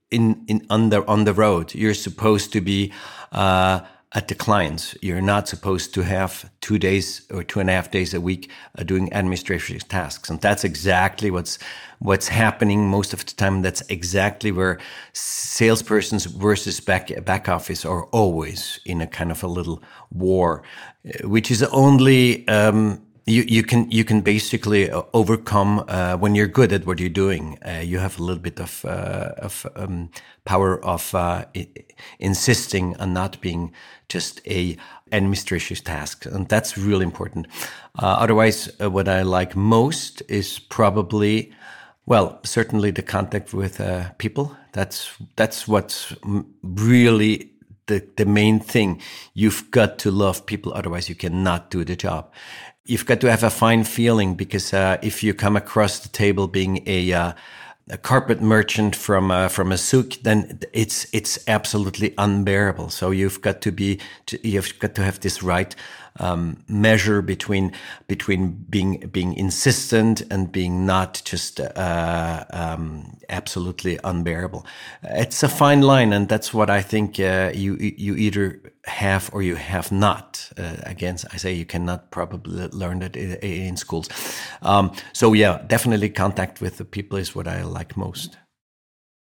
in 0.10 0.46
in 0.48 0.90
the 0.90 1.06
on 1.06 1.26
the 1.26 1.34
road. 1.34 1.76
You're 1.76 1.94
supposed 1.94 2.54
to 2.54 2.62
be. 2.62 2.94
Uh, 3.32 3.82
at 4.13 4.28
the 4.28 4.36
clients. 4.36 4.96
You're 5.01 5.22
not 5.22 5.48
supposed 5.48 5.94
to 5.94 6.01
have 6.01 6.50
two 6.62 6.80
days 6.80 7.28
or 7.32 7.44
two 7.44 7.60
and 7.60 7.70
a 7.70 7.74
half 7.74 7.92
days 7.92 8.13
a 8.13 8.22
week 8.22 8.50
uh, 8.78 8.84
doing 8.84 9.10
administrative 9.13 9.88
tasks, 9.88 10.30
and 10.30 10.42
that's 10.42 10.63
exactly 10.63 11.30
what's 11.30 11.60
what's 12.00 12.28
happening 12.28 12.89
most 12.89 13.13
of 13.13 13.25
the 13.25 13.34
time. 13.34 13.62
That's 13.62 13.82
exactly 13.89 14.51
where 14.51 14.80
salespersons 15.13 16.25
versus 16.25 16.80
back 16.80 17.12
back 17.25 17.48
office 17.48 17.86
are 17.86 18.06
always 18.06 18.80
in 18.86 19.01
a 19.01 19.08
kind 19.08 19.32
of 19.32 19.44
a 19.44 19.48
little 19.48 19.84
war, 20.12 20.63
uh, 21.06 21.28
which 21.28 21.51
is 21.51 21.63
only. 21.63 22.48
Um, 22.48 23.01
you, 23.31 23.43
you 23.48 23.63
can 23.63 23.89
you 23.91 24.03
can 24.03 24.21
basically 24.21 24.89
uh, 24.89 25.03
overcome 25.13 25.83
uh, 25.88 26.15
when 26.17 26.36
you're 26.36 26.48
good 26.48 26.71
at 26.74 26.86
what 26.86 27.00
you're 27.00 27.09
doing. 27.09 27.57
Uh, 27.65 27.81
you 27.83 28.00
have 28.00 28.19
a 28.19 28.24
little 28.24 28.41
bit 28.41 28.59
of 28.59 28.86
uh, 28.86 29.33
of 29.38 29.65
um, 29.75 30.09
power 30.45 30.83
of 30.83 31.13
uh, 31.15 31.45
insisting 32.19 32.95
on 32.98 33.13
not 33.13 33.39
being 33.41 33.74
just 34.07 34.41
a 34.48 34.77
administrative 35.12 35.83
task, 35.83 36.25
and 36.25 36.48
that's 36.50 36.77
really 36.77 37.03
important. 37.03 37.48
Uh, 37.98 38.17
otherwise, 38.19 38.71
what 38.79 39.07
I 39.07 39.24
like 39.24 39.55
most 39.55 40.21
is 40.27 40.59
probably, 40.59 41.51
well, 42.05 42.39
certainly 42.43 42.91
the 42.91 43.01
contact 43.03 43.53
with 43.53 43.81
people. 44.17 44.55
That's 44.74 45.12
that's 45.36 45.67
what's 45.67 46.15
really 46.63 47.51
the, 47.88 48.05
the 48.17 48.25
main 48.25 48.59
thing. 48.59 49.01
You've 49.33 49.71
got 49.71 49.98
to 50.00 50.12
love 50.12 50.45
people, 50.45 50.74
otherwise 50.74 51.09
you 51.09 51.15
cannot 51.15 51.71
do 51.71 51.83
the 51.83 51.95
job 51.95 52.31
you've 52.89 53.05
got 53.05 53.22
to 53.22 53.29
have 53.29 53.43
a 53.43 53.50
fine 53.50 53.84
feeling 53.84 54.34
because 54.36 54.74
uh, 54.74 54.98
if 55.01 55.24
you 55.24 55.34
come 55.34 55.55
across 55.55 56.00
the 56.00 56.10
table 56.10 56.48
being 56.48 56.84
a 56.88 57.13
uh, 57.13 57.34
a 57.91 57.98
carpet 57.98 58.41
merchant 58.41 58.96
from 58.96 59.31
uh, 59.31 59.48
from 59.48 59.72
a 59.72 59.77
souk, 59.77 60.13
then 60.24 60.60
it's 60.74 61.08
it's 61.13 61.39
absolutely 61.48 62.13
unbearable. 62.17 62.89
So 62.89 63.12
you've 63.12 63.41
got 63.41 63.62
to 63.62 63.72
be 63.72 64.00
you've 64.43 64.77
got 64.79 64.96
to 64.96 65.03
have 65.03 65.19
this 65.19 65.41
right 65.41 65.75
um, 66.19 66.63
measure 66.67 67.22
between 67.22 67.72
between 68.08 68.51
being 68.69 69.00
being 69.12 69.34
insistent 69.34 70.22
and 70.29 70.51
being 70.51 70.86
not 70.86 71.22
just 71.25 71.60
uh, 71.60 72.46
um, 72.51 73.17
absolutely 73.29 74.00
unbearable. 74.03 74.65
It's 75.03 75.43
a 75.43 75.50
fine 75.50 75.81
line, 75.81 76.13
and 76.13 76.29
that's 76.29 76.53
what 76.53 76.69
I 76.69 76.81
think 76.81 77.19
uh, 77.19 77.51
you 77.55 77.75
you 77.77 78.15
either 78.15 78.62
have 78.89 79.29
or 79.34 79.41
you 79.41 79.55
have 79.55 79.91
not. 79.91 80.51
Uh, 80.58 80.75
again, 80.84 81.17
I 81.34 81.38
say 81.38 81.53
you 81.53 81.65
cannot 81.65 82.12
probably 82.12 82.67
learn 82.67 83.00
that 83.00 83.15
in, 83.15 83.36
in 83.36 83.77
schools. 83.77 84.10
Um, 84.62 84.91
so 85.13 85.34
yeah, 85.34 85.62
definitely 85.67 86.10
contact 86.10 86.62
with 86.62 86.77
the 86.77 86.86
people 86.86 87.17
is 87.17 87.36
what 87.36 87.48
I 87.48 87.63
like 87.63 87.96
most. 87.96 88.38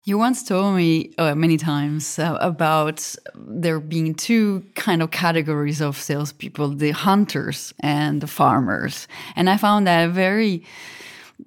You 0.06 0.18
once 0.18 0.42
told 0.44 0.76
me 0.76 1.14
uh, 1.16 1.34
many 1.34 1.56
times 1.56 2.18
uh, 2.18 2.37
about 2.40 3.16
there 3.34 3.80
being 3.80 4.14
two 4.14 4.62
kind 4.75 5.00
of 5.00 5.11
categories 5.11 5.80
of 5.80 5.96
salespeople: 5.96 6.76
the 6.76 6.90
hunters 6.90 7.73
and 7.80 8.20
the 8.20 8.26
farmers. 8.26 9.08
And 9.34 9.49
I 9.49 9.56
found 9.56 9.87
that 9.87 10.11
very, 10.11 10.62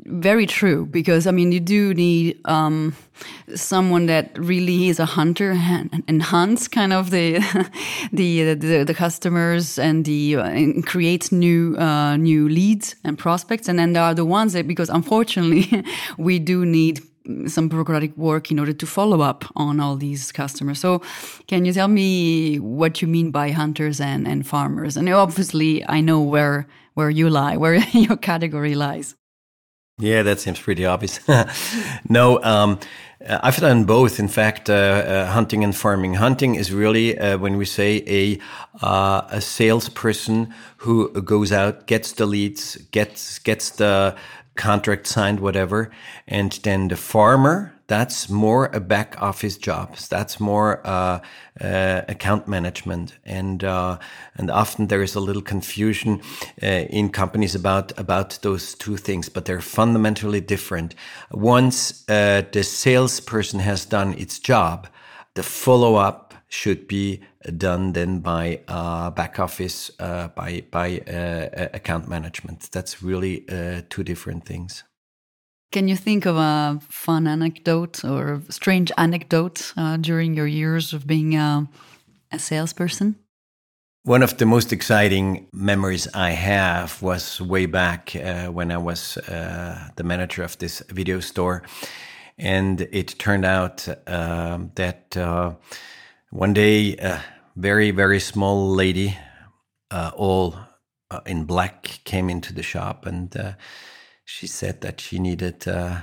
very 0.06 0.46
true 0.46 0.86
because 0.86 1.28
I 1.28 1.32
mean, 1.32 1.52
you 1.52 1.60
do 1.60 1.94
need 1.94 2.40
um, 2.46 2.96
someone 3.56 4.06
that 4.08 4.38
really 4.38 4.90
is 4.90 5.00
a 5.00 5.06
hunter 5.06 5.52
and, 5.52 6.04
and 6.08 6.22
hunts 6.22 6.68
kind 6.68 6.94
of 6.94 7.10
the 7.12 7.40
the, 8.12 8.54
the, 8.54 8.84
the 8.84 8.94
customers 8.94 9.80
and 9.80 10.06
the 10.06 10.36
uh, 10.36 10.44
and 10.44 10.86
creates 10.86 11.32
new 11.32 11.76
uh, 11.78 12.18
new 12.18 12.50
leads 12.50 12.96
and 13.04 13.18
prospects. 13.18 13.68
And 13.68 13.80
then 13.80 13.94
there 13.94 14.04
are 14.04 14.14
the 14.14 14.26
ones 14.26 14.54
that 14.54 14.68
because 14.68 14.90
unfortunately 14.90 15.84
we 16.18 16.40
do 16.40 16.66
need 16.66 17.02
some 17.48 17.68
bureaucratic 17.68 18.16
work 18.16 18.52
in 18.52 18.60
order 18.60 18.72
to 18.74 18.86
follow 18.86 19.22
up 19.22 19.44
on 19.56 19.82
all 19.82 19.98
these 19.98 20.32
customers. 20.32 20.80
So, 20.80 21.02
can 21.48 21.66
you 21.66 21.74
tell 21.74 21.90
me 21.90 22.58
what 22.58 23.02
you 23.02 23.08
mean 23.08 23.32
by 23.32 23.52
hunters 23.52 24.00
and, 24.00 24.26
and 24.26 24.48
farmers? 24.48 24.96
And 24.96 25.10
obviously, 25.10 25.86
I 25.88 26.00
know 26.00 26.22
where 26.22 26.68
where 26.94 27.10
you 27.10 27.30
lie, 27.30 27.58
where 27.64 27.76
your 27.92 28.18
category 28.18 28.76
lies. 28.76 29.17
Yeah, 30.00 30.22
that 30.24 30.40
seems 30.40 30.60
pretty 30.60 30.86
obvious. 30.86 31.20
no, 32.10 32.42
um, 32.44 32.80
I've 33.28 33.58
done 33.58 33.86
both. 33.86 34.20
In 34.20 34.28
fact, 34.28 34.70
uh, 34.70 34.74
uh, 34.74 35.26
hunting 35.32 35.64
and 35.64 35.76
farming. 35.76 36.16
Hunting 36.16 36.54
is 36.54 36.72
really 36.72 37.18
uh, 37.18 37.40
when 37.40 37.58
we 37.58 37.66
say 37.66 38.04
a 38.06 38.40
uh, 38.86 39.22
a 39.32 39.42
salesperson 39.42 40.54
who 40.78 41.10
goes 41.22 41.52
out, 41.52 41.88
gets 41.88 42.12
the 42.12 42.28
leads, 42.28 42.76
gets 42.92 43.40
gets 43.40 43.72
the 43.72 44.16
contract 44.56 45.08
signed, 45.08 45.40
whatever. 45.40 45.90
And 46.28 46.52
then 46.62 46.90
the 46.90 46.96
farmer, 46.96 47.74
that's 47.88 48.30
more 48.30 48.70
a 48.74 48.80
back 48.80 49.16
office 49.22 49.58
job. 49.58 49.96
That's 50.10 50.40
more 50.40 50.82
uh, 50.86 51.20
uh, 51.62 52.02
account 52.08 52.48
management, 52.48 53.18
and 53.26 53.64
uh, 53.64 53.98
and 54.36 54.52
often 54.52 54.88
there 54.88 55.02
is 55.02 55.16
a 55.16 55.22
little 55.22 55.42
confusion 55.42 56.22
uh, 56.62 56.66
in 56.66 57.10
companies 57.10 57.56
about 57.56 57.98
about 57.98 58.40
those 58.42 58.76
two 58.76 58.98
things, 58.98 59.30
but 59.30 59.46
they're 59.46 59.62
fundamentally 59.62 60.42
different. 60.42 60.96
Once 61.32 62.04
uh, 62.10 62.44
the 62.52 62.64
salesperson 62.64 63.62
has 63.62 63.86
done 63.86 64.14
its 64.14 64.38
job, 64.38 64.88
the 65.36 65.44
follow 65.44 65.96
up 65.96 66.34
should 66.50 66.88
be 66.88 67.22
done 67.58 67.94
then 67.94 68.20
by 68.20 68.60
uh, 68.68 69.10
back 69.12 69.40
office 69.40 69.92
uh, 70.00 70.28
by 70.30 70.64
by 70.72 71.00
uh, 71.00 71.70
account 71.74 72.08
management. 72.10 72.70
That's 72.72 73.02
really 73.02 73.46
uh, 73.50 73.82
two 73.90 74.04
different 74.04 74.46
things. 74.46 74.84
Can 75.72 75.90
you 75.90 75.98
think 75.98 76.26
of 76.26 76.38
a 76.38 76.80
fun 76.88 77.28
anecdote 77.28 78.06
or 78.06 78.42
strange 78.50 78.92
anecdote 78.98 79.74
uh, 79.76 79.98
during 79.98 80.34
your 80.34 80.48
years 80.48 80.94
of 80.94 81.06
being 81.06 81.36
a, 81.36 81.68
salesperson? 82.38 83.16
One 84.04 84.24
of 84.24 84.38
the 84.38 84.46
most 84.46 84.72
exciting 84.72 85.48
memories 85.52 86.08
I 86.14 86.32
have 86.32 87.02
was 87.02 87.42
way 87.42 87.66
back 87.66 88.16
uh, 88.16 88.46
when 88.46 88.72
I 88.72 88.78
was 88.78 89.18
uh, 89.18 89.90
the 89.98 90.04
manager 90.04 90.44
of 90.44 90.58
this 90.58 90.82
video 90.90 91.20
store. 91.20 91.64
And 92.38 92.82
it 92.94 93.20
turned 93.20 93.44
out 93.44 93.88
uh, 94.08 94.60
that 94.76 95.18
uh, 95.18 95.56
one 96.30 96.54
day, 96.54 96.96
a 96.96 97.22
very, 97.58 97.92
very 97.92 98.22
small 98.22 98.70
lady, 98.70 99.18
uh, 99.92 100.12
all 100.16 100.58
in 101.26 101.44
black, 101.44 102.00
came 102.06 102.30
into 102.30 102.54
the 102.54 102.64
shop 102.64 103.06
and 103.06 103.56
she 104.28 104.46
said 104.46 104.82
that 104.82 105.00
she 105.00 105.20
needed 105.20 105.66
uh, 105.68 106.02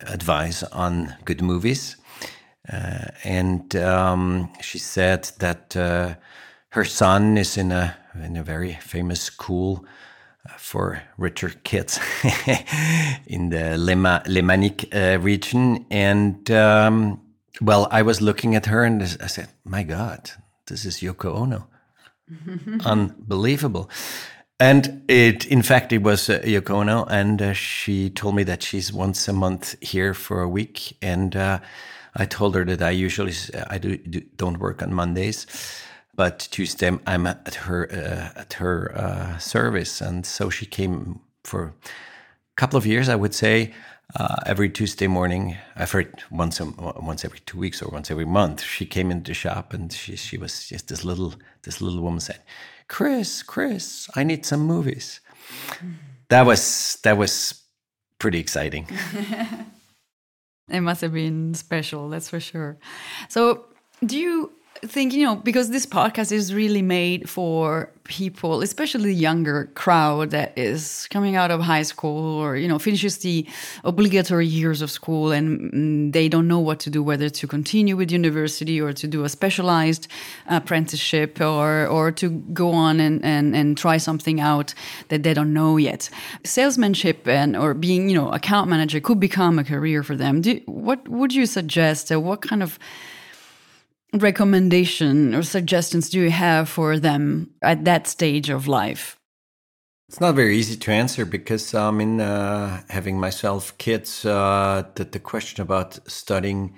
advice 0.00 0.64
on 0.64 1.14
good 1.24 1.40
movies. 1.40 1.96
Uh, 2.70 3.06
and 3.22 3.76
um, 3.76 4.50
she 4.60 4.78
said 4.78 5.30
that 5.38 5.76
uh, 5.76 6.14
her 6.70 6.84
son 6.84 7.38
is 7.38 7.56
in 7.56 7.70
a 7.72 7.96
in 8.24 8.36
a 8.36 8.42
very 8.42 8.72
famous 8.80 9.20
school 9.22 9.84
uh, 10.44 10.52
for 10.56 11.00
richer 11.16 11.52
kids 11.62 12.00
in 13.26 13.50
the 13.50 13.76
Lema, 13.78 14.22
Lemanic 14.26 14.92
uh, 14.92 15.18
region. 15.20 15.86
And 15.90 16.50
um, 16.50 17.20
well, 17.60 17.86
I 17.92 18.02
was 18.02 18.20
looking 18.20 18.56
at 18.56 18.66
her 18.66 18.82
and 18.82 19.00
I 19.00 19.28
said, 19.28 19.48
"My 19.64 19.84
God, 19.84 20.30
this 20.66 20.84
is 20.84 21.00
Yoko 21.00 21.36
Ono." 21.36 21.68
Unbelievable. 22.84 23.88
And 24.60 25.02
it, 25.08 25.46
in 25.46 25.62
fact, 25.62 25.90
it 25.90 26.02
was 26.02 26.28
uh, 26.28 26.38
Yoko 26.44 26.82
Ono, 26.82 27.04
and 27.04 27.40
uh, 27.40 27.52
she 27.54 28.10
told 28.10 28.34
me 28.34 28.42
that 28.44 28.62
she's 28.62 28.92
once 28.92 29.26
a 29.26 29.32
month 29.32 29.74
here 29.80 30.12
for 30.12 30.42
a 30.42 30.48
week. 30.48 30.98
And 31.00 31.34
uh, 31.34 31.60
I 32.14 32.26
told 32.26 32.54
her 32.54 32.66
that 32.66 32.82
I 32.82 32.90
usually 32.90 33.32
I 33.70 33.78
do, 33.78 33.96
do 33.96 34.22
not 34.38 34.60
work 34.60 34.82
on 34.82 34.92
Mondays, 34.92 35.46
but 36.14 36.46
Tuesday 36.50 36.90
I'm 37.06 37.26
at 37.26 37.54
her 37.54 37.88
uh, 37.90 38.40
at 38.40 38.52
her 38.54 38.92
uh, 38.94 39.38
service, 39.38 40.02
and 40.02 40.26
so 40.26 40.50
she 40.50 40.66
came 40.66 41.20
for 41.42 41.64
a 41.64 41.72
couple 42.56 42.76
of 42.76 42.84
years, 42.84 43.08
I 43.08 43.16
would 43.16 43.34
say. 43.34 43.72
Uh, 44.16 44.36
every 44.46 44.68
Tuesday 44.68 45.06
morning, 45.06 45.56
I've 45.76 45.92
heard 45.92 46.22
once 46.30 46.60
once 46.60 47.24
every 47.24 47.40
two 47.40 47.58
weeks 47.58 47.80
or 47.80 47.88
once 47.88 48.10
every 48.10 48.24
month, 48.24 48.62
she 48.62 48.84
came 48.86 49.10
into 49.10 49.30
the 49.30 49.34
shop 49.34 49.72
and 49.72 49.92
she 49.92 50.16
she 50.16 50.36
was 50.36 50.66
just 50.68 50.88
this 50.88 51.04
little 51.04 51.34
this 51.62 51.80
little 51.80 52.00
woman 52.00 52.20
said, 52.20 52.40
Chris, 52.88 53.42
Chris, 53.42 54.08
I 54.16 54.24
need 54.24 54.44
some 54.44 54.60
movies. 54.60 55.20
That 56.28 56.44
was 56.44 56.98
that 57.04 57.16
was 57.16 57.62
pretty 58.18 58.40
exciting. 58.40 58.88
it 60.68 60.80
must 60.80 61.00
have 61.02 61.12
been 61.12 61.54
special, 61.54 62.08
that's 62.08 62.28
for 62.28 62.40
sure. 62.40 62.78
So, 63.28 63.66
do 64.04 64.18
you 64.18 64.52
think 64.82 65.12
you 65.12 65.24
know 65.24 65.36
because 65.36 65.70
this 65.70 65.84
podcast 65.84 66.32
is 66.32 66.54
really 66.54 66.80
made 66.80 67.28
for 67.28 67.90
people 68.04 68.62
especially 68.62 69.04
the 69.04 69.14
younger 69.14 69.66
crowd 69.74 70.30
that 70.30 70.56
is 70.56 71.06
coming 71.10 71.36
out 71.36 71.50
of 71.50 71.60
high 71.60 71.82
school 71.82 72.38
or 72.38 72.56
you 72.56 72.66
know 72.66 72.78
finishes 72.78 73.18
the 73.18 73.46
obligatory 73.84 74.46
years 74.46 74.80
of 74.80 74.90
school 74.90 75.32
and 75.32 75.72
mm, 75.72 76.12
they 76.12 76.28
don't 76.28 76.48
know 76.48 76.58
what 76.58 76.80
to 76.80 76.88
do 76.88 77.02
whether 77.02 77.28
to 77.28 77.46
continue 77.46 77.94
with 77.94 78.10
university 78.10 78.80
or 78.80 78.92
to 78.92 79.06
do 79.06 79.22
a 79.24 79.28
specialized 79.28 80.08
apprenticeship 80.48 81.40
or 81.40 81.86
or 81.86 82.10
to 82.10 82.30
go 82.52 82.70
on 82.70 83.00
and 83.00 83.22
and, 83.24 83.54
and 83.54 83.76
try 83.76 83.98
something 83.98 84.40
out 84.40 84.72
that 85.08 85.22
they 85.22 85.34
don't 85.34 85.52
know 85.52 85.76
yet. 85.76 86.08
Salesmanship 86.44 87.28
and 87.28 87.56
or 87.56 87.74
being 87.74 88.08
you 88.08 88.16
know 88.16 88.30
account 88.30 88.68
manager 88.68 88.98
could 89.00 89.20
become 89.20 89.58
a 89.58 89.64
career 89.64 90.02
for 90.02 90.16
them. 90.16 90.40
Do, 90.40 90.60
what 90.66 91.06
would 91.08 91.34
you 91.34 91.46
suggest 91.46 92.10
uh, 92.10 92.18
what 92.18 92.40
kind 92.40 92.62
of 92.62 92.78
recommendation 94.12 95.34
or 95.34 95.42
suggestions 95.42 96.10
do 96.10 96.20
you 96.20 96.30
have 96.30 96.68
for 96.68 96.98
them 96.98 97.50
at 97.62 97.84
that 97.84 98.06
stage 98.06 98.50
of 98.50 98.66
life? 98.66 99.16
It's 100.08 100.20
not 100.20 100.34
very 100.34 100.56
easy 100.56 100.76
to 100.76 100.90
answer 100.90 101.24
because 101.24 101.72
I 101.72 101.92
mean, 101.92 102.20
uh, 102.20 102.82
having 102.88 103.20
myself 103.20 103.78
kids, 103.78 104.24
uh, 104.24 104.82
that 104.96 105.12
the 105.12 105.20
question 105.20 105.62
about 105.62 106.00
studying 106.10 106.74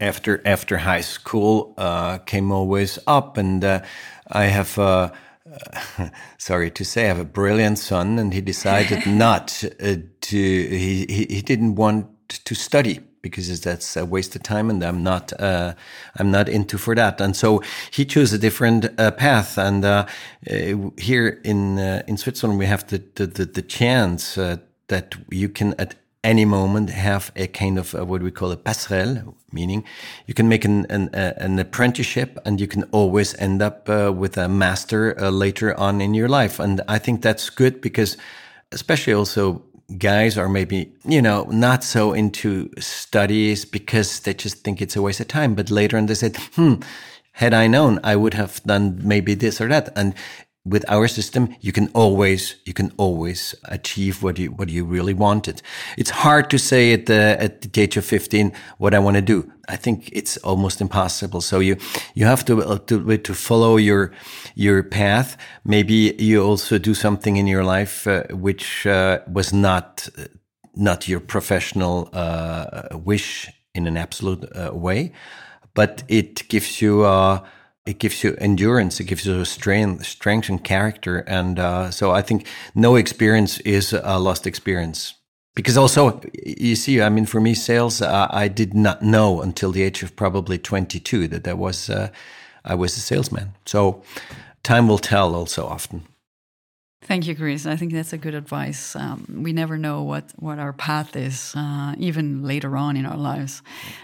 after 0.00 0.42
after 0.44 0.78
high 0.78 1.02
school 1.02 1.74
uh, 1.78 2.18
came 2.18 2.50
always 2.50 2.98
up, 3.06 3.36
and 3.36 3.64
uh, 3.64 3.82
I 4.26 4.44
have. 4.46 4.78
Uh, 4.78 5.10
sorry 6.38 6.70
to 6.70 6.84
say, 6.84 7.04
I 7.04 7.08
have 7.08 7.20
a 7.20 7.24
brilliant 7.24 7.78
son, 7.78 8.18
and 8.18 8.34
he 8.34 8.40
decided 8.40 9.06
not 9.06 9.64
uh, 9.80 9.94
to. 10.20 10.36
He, 10.36 11.06
he 11.08 11.26
he 11.30 11.42
didn't 11.42 11.76
want 11.76 12.08
to 12.44 12.54
study 12.54 13.00
because 13.22 13.60
that's 13.60 13.96
a 13.96 14.04
waste 14.04 14.36
of 14.36 14.42
time 14.42 14.70
and 14.70 14.82
I'm 14.82 15.02
not 15.02 15.32
uh, 15.40 15.74
I'm 16.16 16.30
not 16.30 16.48
into 16.48 16.78
for 16.78 16.94
that. 16.94 17.20
And 17.20 17.36
so 17.36 17.62
he 17.90 18.04
chose 18.04 18.32
a 18.32 18.38
different 18.38 18.88
uh, 18.98 19.10
path. 19.12 19.58
And 19.58 19.84
uh, 19.84 20.06
uh 20.50 20.90
here 20.96 21.40
in 21.44 21.78
uh, 21.78 22.02
in 22.06 22.16
Switzerland 22.16 22.58
we 22.58 22.66
have 22.66 22.86
the 22.86 23.02
the, 23.14 23.26
the, 23.26 23.44
the 23.44 23.62
chance 23.62 24.38
uh, 24.38 24.56
that 24.88 25.14
you 25.30 25.48
can 25.48 25.74
at 25.78 25.94
any 26.24 26.44
moment 26.44 26.90
have 26.90 27.30
a 27.36 27.46
kind 27.46 27.78
of 27.78 27.92
what 27.94 28.22
we 28.22 28.30
call 28.30 28.50
a 28.50 28.56
passerelle 28.56 29.34
meaning 29.52 29.84
you 30.26 30.34
can 30.34 30.48
make 30.48 30.64
an 30.64 30.84
an, 30.90 31.08
an 31.14 31.58
apprenticeship 31.60 32.38
and 32.44 32.60
you 32.60 32.66
can 32.66 32.82
always 32.90 33.34
end 33.38 33.62
up 33.62 33.88
with 33.88 34.36
a 34.36 34.48
master 34.48 35.14
later 35.30 35.78
on 35.78 36.00
in 36.00 36.14
your 36.14 36.28
life. 36.28 36.58
And 36.58 36.80
I 36.88 36.98
think 36.98 37.22
that's 37.22 37.50
good 37.50 37.80
because 37.80 38.16
especially 38.72 39.14
also 39.14 39.62
guys 39.96 40.36
are 40.36 40.48
maybe, 40.48 40.92
you 41.04 41.22
know, 41.22 41.44
not 41.44 41.82
so 41.82 42.12
into 42.12 42.70
studies 42.78 43.64
because 43.64 44.20
they 44.20 44.34
just 44.34 44.58
think 44.58 44.82
it's 44.82 44.96
a 44.96 45.02
waste 45.02 45.20
of 45.20 45.28
time. 45.28 45.54
But 45.54 45.70
later 45.70 45.96
on 45.96 46.06
they 46.06 46.14
said, 46.14 46.36
hmm, 46.54 46.74
had 47.32 47.54
I 47.54 47.68
known, 47.68 47.98
I 48.04 48.16
would 48.16 48.34
have 48.34 48.62
done 48.64 49.00
maybe 49.02 49.34
this 49.34 49.60
or 49.60 49.68
that. 49.68 49.90
And 49.96 50.14
with 50.70 50.84
our 50.88 51.08
system, 51.08 51.48
you 51.60 51.72
can 51.72 51.88
always 51.94 52.56
you 52.64 52.72
can 52.72 52.92
always 52.96 53.54
achieve 53.64 54.22
what 54.22 54.38
you 54.38 54.52
what 54.52 54.68
you 54.68 54.84
really 54.84 55.14
wanted. 55.14 55.62
It's 55.96 56.10
hard 56.10 56.50
to 56.50 56.58
say 56.58 56.92
at 56.92 57.06
the 57.06 57.36
at 57.40 57.60
the 57.60 57.80
age 57.80 57.96
of 57.96 58.04
fifteen 58.04 58.52
what 58.78 58.94
I 58.94 58.98
want 58.98 59.16
to 59.16 59.22
do. 59.22 59.52
I 59.68 59.76
think 59.76 60.08
it's 60.12 60.36
almost 60.38 60.80
impossible. 60.80 61.40
So 61.40 61.60
you 61.60 61.76
you 62.14 62.26
have 62.26 62.44
to 62.44 62.62
uh, 62.62 62.78
to 62.86 63.18
to 63.18 63.34
follow 63.34 63.76
your 63.76 64.12
your 64.54 64.82
path. 64.82 65.36
Maybe 65.64 66.14
you 66.18 66.42
also 66.42 66.78
do 66.78 66.94
something 66.94 67.36
in 67.36 67.46
your 67.46 67.64
life 67.64 68.06
uh, 68.06 68.24
which 68.30 68.86
uh, 68.86 69.18
was 69.32 69.52
not 69.52 70.08
not 70.74 71.08
your 71.08 71.20
professional 71.20 72.08
uh, 72.12 72.88
wish 73.04 73.50
in 73.74 73.86
an 73.86 73.96
absolute 73.96 74.46
uh, 74.54 74.74
way, 74.74 75.12
but 75.74 76.02
it 76.08 76.48
gives 76.48 76.80
you 76.80 77.04
it 77.88 77.98
gives 77.98 78.22
you 78.22 78.36
endurance, 78.38 79.00
it 79.00 79.04
gives 79.04 79.24
you 79.24 79.44
strength, 79.46 80.04
strength 80.04 80.50
and 80.50 80.62
character. 80.62 81.20
And 81.20 81.58
uh, 81.58 81.90
so 81.90 82.10
I 82.10 82.20
think 82.20 82.46
no 82.74 82.96
experience 82.96 83.60
is 83.60 83.94
a 83.94 84.18
lost 84.18 84.46
experience. 84.46 85.14
Because 85.54 85.78
also, 85.78 86.20
you 86.44 86.76
see, 86.76 87.00
I 87.00 87.08
mean, 87.08 87.24
for 87.24 87.40
me, 87.40 87.54
sales, 87.54 88.02
uh, 88.02 88.28
I 88.30 88.48
did 88.48 88.74
not 88.74 89.02
know 89.02 89.40
until 89.40 89.72
the 89.72 89.82
age 89.82 90.02
of 90.02 90.14
probably 90.14 90.58
22 90.58 91.28
that 91.28 91.44
there 91.44 91.56
was, 91.56 91.88
uh, 91.88 92.10
I 92.62 92.74
was 92.74 92.96
a 92.96 93.00
salesman. 93.00 93.54
So 93.64 94.02
time 94.62 94.86
will 94.86 94.98
tell 94.98 95.34
also 95.34 95.66
often. 95.66 96.02
Thank 97.08 97.26
you, 97.26 97.34
Chris. 97.34 97.64
I 97.64 97.74
think 97.74 97.94
that's 97.94 98.12
a 98.12 98.18
good 98.18 98.34
advice. 98.34 98.94
Um, 98.94 99.40
we 99.42 99.54
never 99.54 99.78
know 99.78 100.02
what, 100.02 100.30
what 100.36 100.58
our 100.58 100.74
path 100.74 101.16
is, 101.16 101.54
uh, 101.56 101.94
even 101.96 102.42
later 102.42 102.76
on 102.76 102.98
in 102.98 103.06
our 103.06 103.16
lives. 103.16 103.62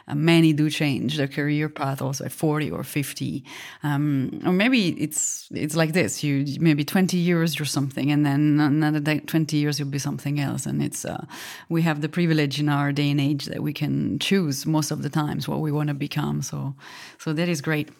Uh, 0.08 0.14
many 0.14 0.54
do 0.54 0.70
change 0.70 1.18
their 1.18 1.28
career 1.28 1.68
path 1.68 2.00
also 2.00 2.24
at 2.24 2.32
40 2.32 2.70
or 2.70 2.82
50. 2.82 3.44
Um, 3.82 4.40
or 4.46 4.52
maybe 4.52 4.98
it's 4.98 5.48
it's 5.50 5.76
like 5.76 5.92
this 5.92 6.24
you 6.24 6.46
maybe 6.58 6.82
20 6.82 7.18
years 7.18 7.60
or 7.60 7.66
something, 7.66 8.10
and 8.10 8.24
then 8.24 8.58
another 8.58 9.20
20 9.20 9.54
years 9.54 9.78
you'll 9.78 9.88
be 9.90 9.98
something 9.98 10.40
else. 10.40 10.64
And 10.64 10.82
it's 10.82 11.04
uh, 11.04 11.26
we 11.68 11.82
have 11.82 12.00
the 12.00 12.08
privilege 12.08 12.58
in 12.58 12.70
our 12.70 12.90
day 12.90 13.10
and 13.10 13.20
age 13.20 13.44
that 13.44 13.62
we 13.62 13.74
can 13.74 14.18
choose 14.18 14.64
most 14.64 14.90
of 14.90 15.02
the 15.02 15.10
times 15.10 15.46
what 15.46 15.60
we 15.60 15.70
want 15.70 15.88
to 15.88 15.94
become. 15.94 16.40
So, 16.40 16.74
so 17.18 17.34
that 17.34 17.50
is 17.50 17.60
great. 17.60 17.90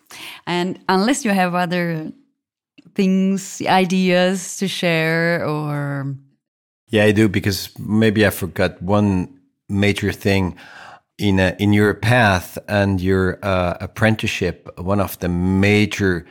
And 0.46 0.78
unless 0.88 1.26
you 1.26 1.32
have 1.32 1.54
other 1.54 2.10
things, 2.94 3.62
ideas 3.66 4.56
to 4.58 4.68
share, 4.68 5.46
or 5.46 6.14
Yeah, 6.88 7.04
I 7.04 7.12
do 7.12 7.28
because 7.28 7.70
maybe 7.78 8.26
I 8.26 8.30
forgot 8.30 8.80
one 8.82 9.40
major 9.68 10.12
thing 10.12 10.56
in 11.18 11.38
a, 11.38 11.56
in 11.58 11.72
your 11.72 11.94
path 11.94 12.58
and 12.68 13.00
your 13.00 13.38
uh, 13.42 13.76
apprenticeship. 13.80 14.68
One 14.78 15.00
of 15.00 15.18
the 15.18 15.28
major 15.28 16.26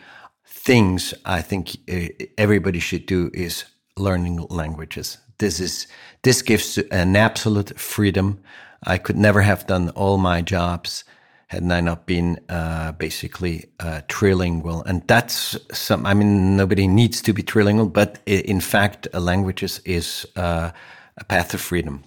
things 0.45 1.13
I 1.25 1.41
think 1.41 1.77
uh, 1.91 2.07
everybody 2.37 2.79
should 2.79 3.05
do 3.05 3.29
is 3.33 3.65
learning 3.97 4.45
languages. 4.49 5.17
This 5.39 5.59
is 5.59 5.87
this 6.23 6.41
gives 6.41 6.77
an 6.91 7.15
absolute 7.15 7.77
freedom. 7.79 8.39
I 8.83 8.97
could 8.97 9.17
never 9.17 9.41
have 9.41 9.67
done 9.67 9.89
all 9.89 10.17
my 10.17 10.41
jobs 10.41 11.03
had 11.53 11.71
I 11.71 11.81
not 11.81 12.05
been 12.05 12.39
uh, 12.49 12.93
basically 12.93 13.65
uh, 13.79 14.01
trilingual. 14.07 14.83
And 14.85 15.07
that's 15.07 15.57
some, 15.71 16.05
I 16.05 16.13
mean, 16.13 16.57
nobody 16.57 16.87
needs 16.87 17.21
to 17.21 17.33
be 17.33 17.43
trilingual, 17.43 17.93
but 17.93 18.19
in 18.25 18.59
fact, 18.59 19.07
languages 19.13 19.79
is 19.85 20.25
uh, 20.35 20.71
a 21.17 21.23
path 21.23 21.53
of 21.53 21.61
freedom. 21.61 22.03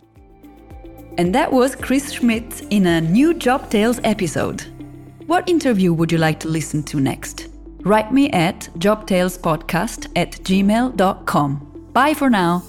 And 1.18 1.35
that 1.35 1.52
was 1.52 1.76
Chris 1.76 2.12
Schmidt 2.12 2.62
in 2.70 2.87
a 2.87 3.00
new 3.00 3.35
Job 3.35 3.70
Tales 3.70 4.00
episode. 4.02 4.62
What 5.26 5.48
interview 5.48 5.92
would 5.92 6.12
you 6.12 6.18
like 6.18 6.40
to 6.40 6.48
listen 6.48 6.82
to 6.85 7.00
next? 7.00 7.48
Write 7.82 8.12
me 8.12 8.30
at 8.30 8.68
jobtalespodcast 8.78 10.09
at 10.16 10.32
gmail.com. 10.32 11.90
Bye 11.92 12.14
for 12.14 12.28
now. 12.28 12.62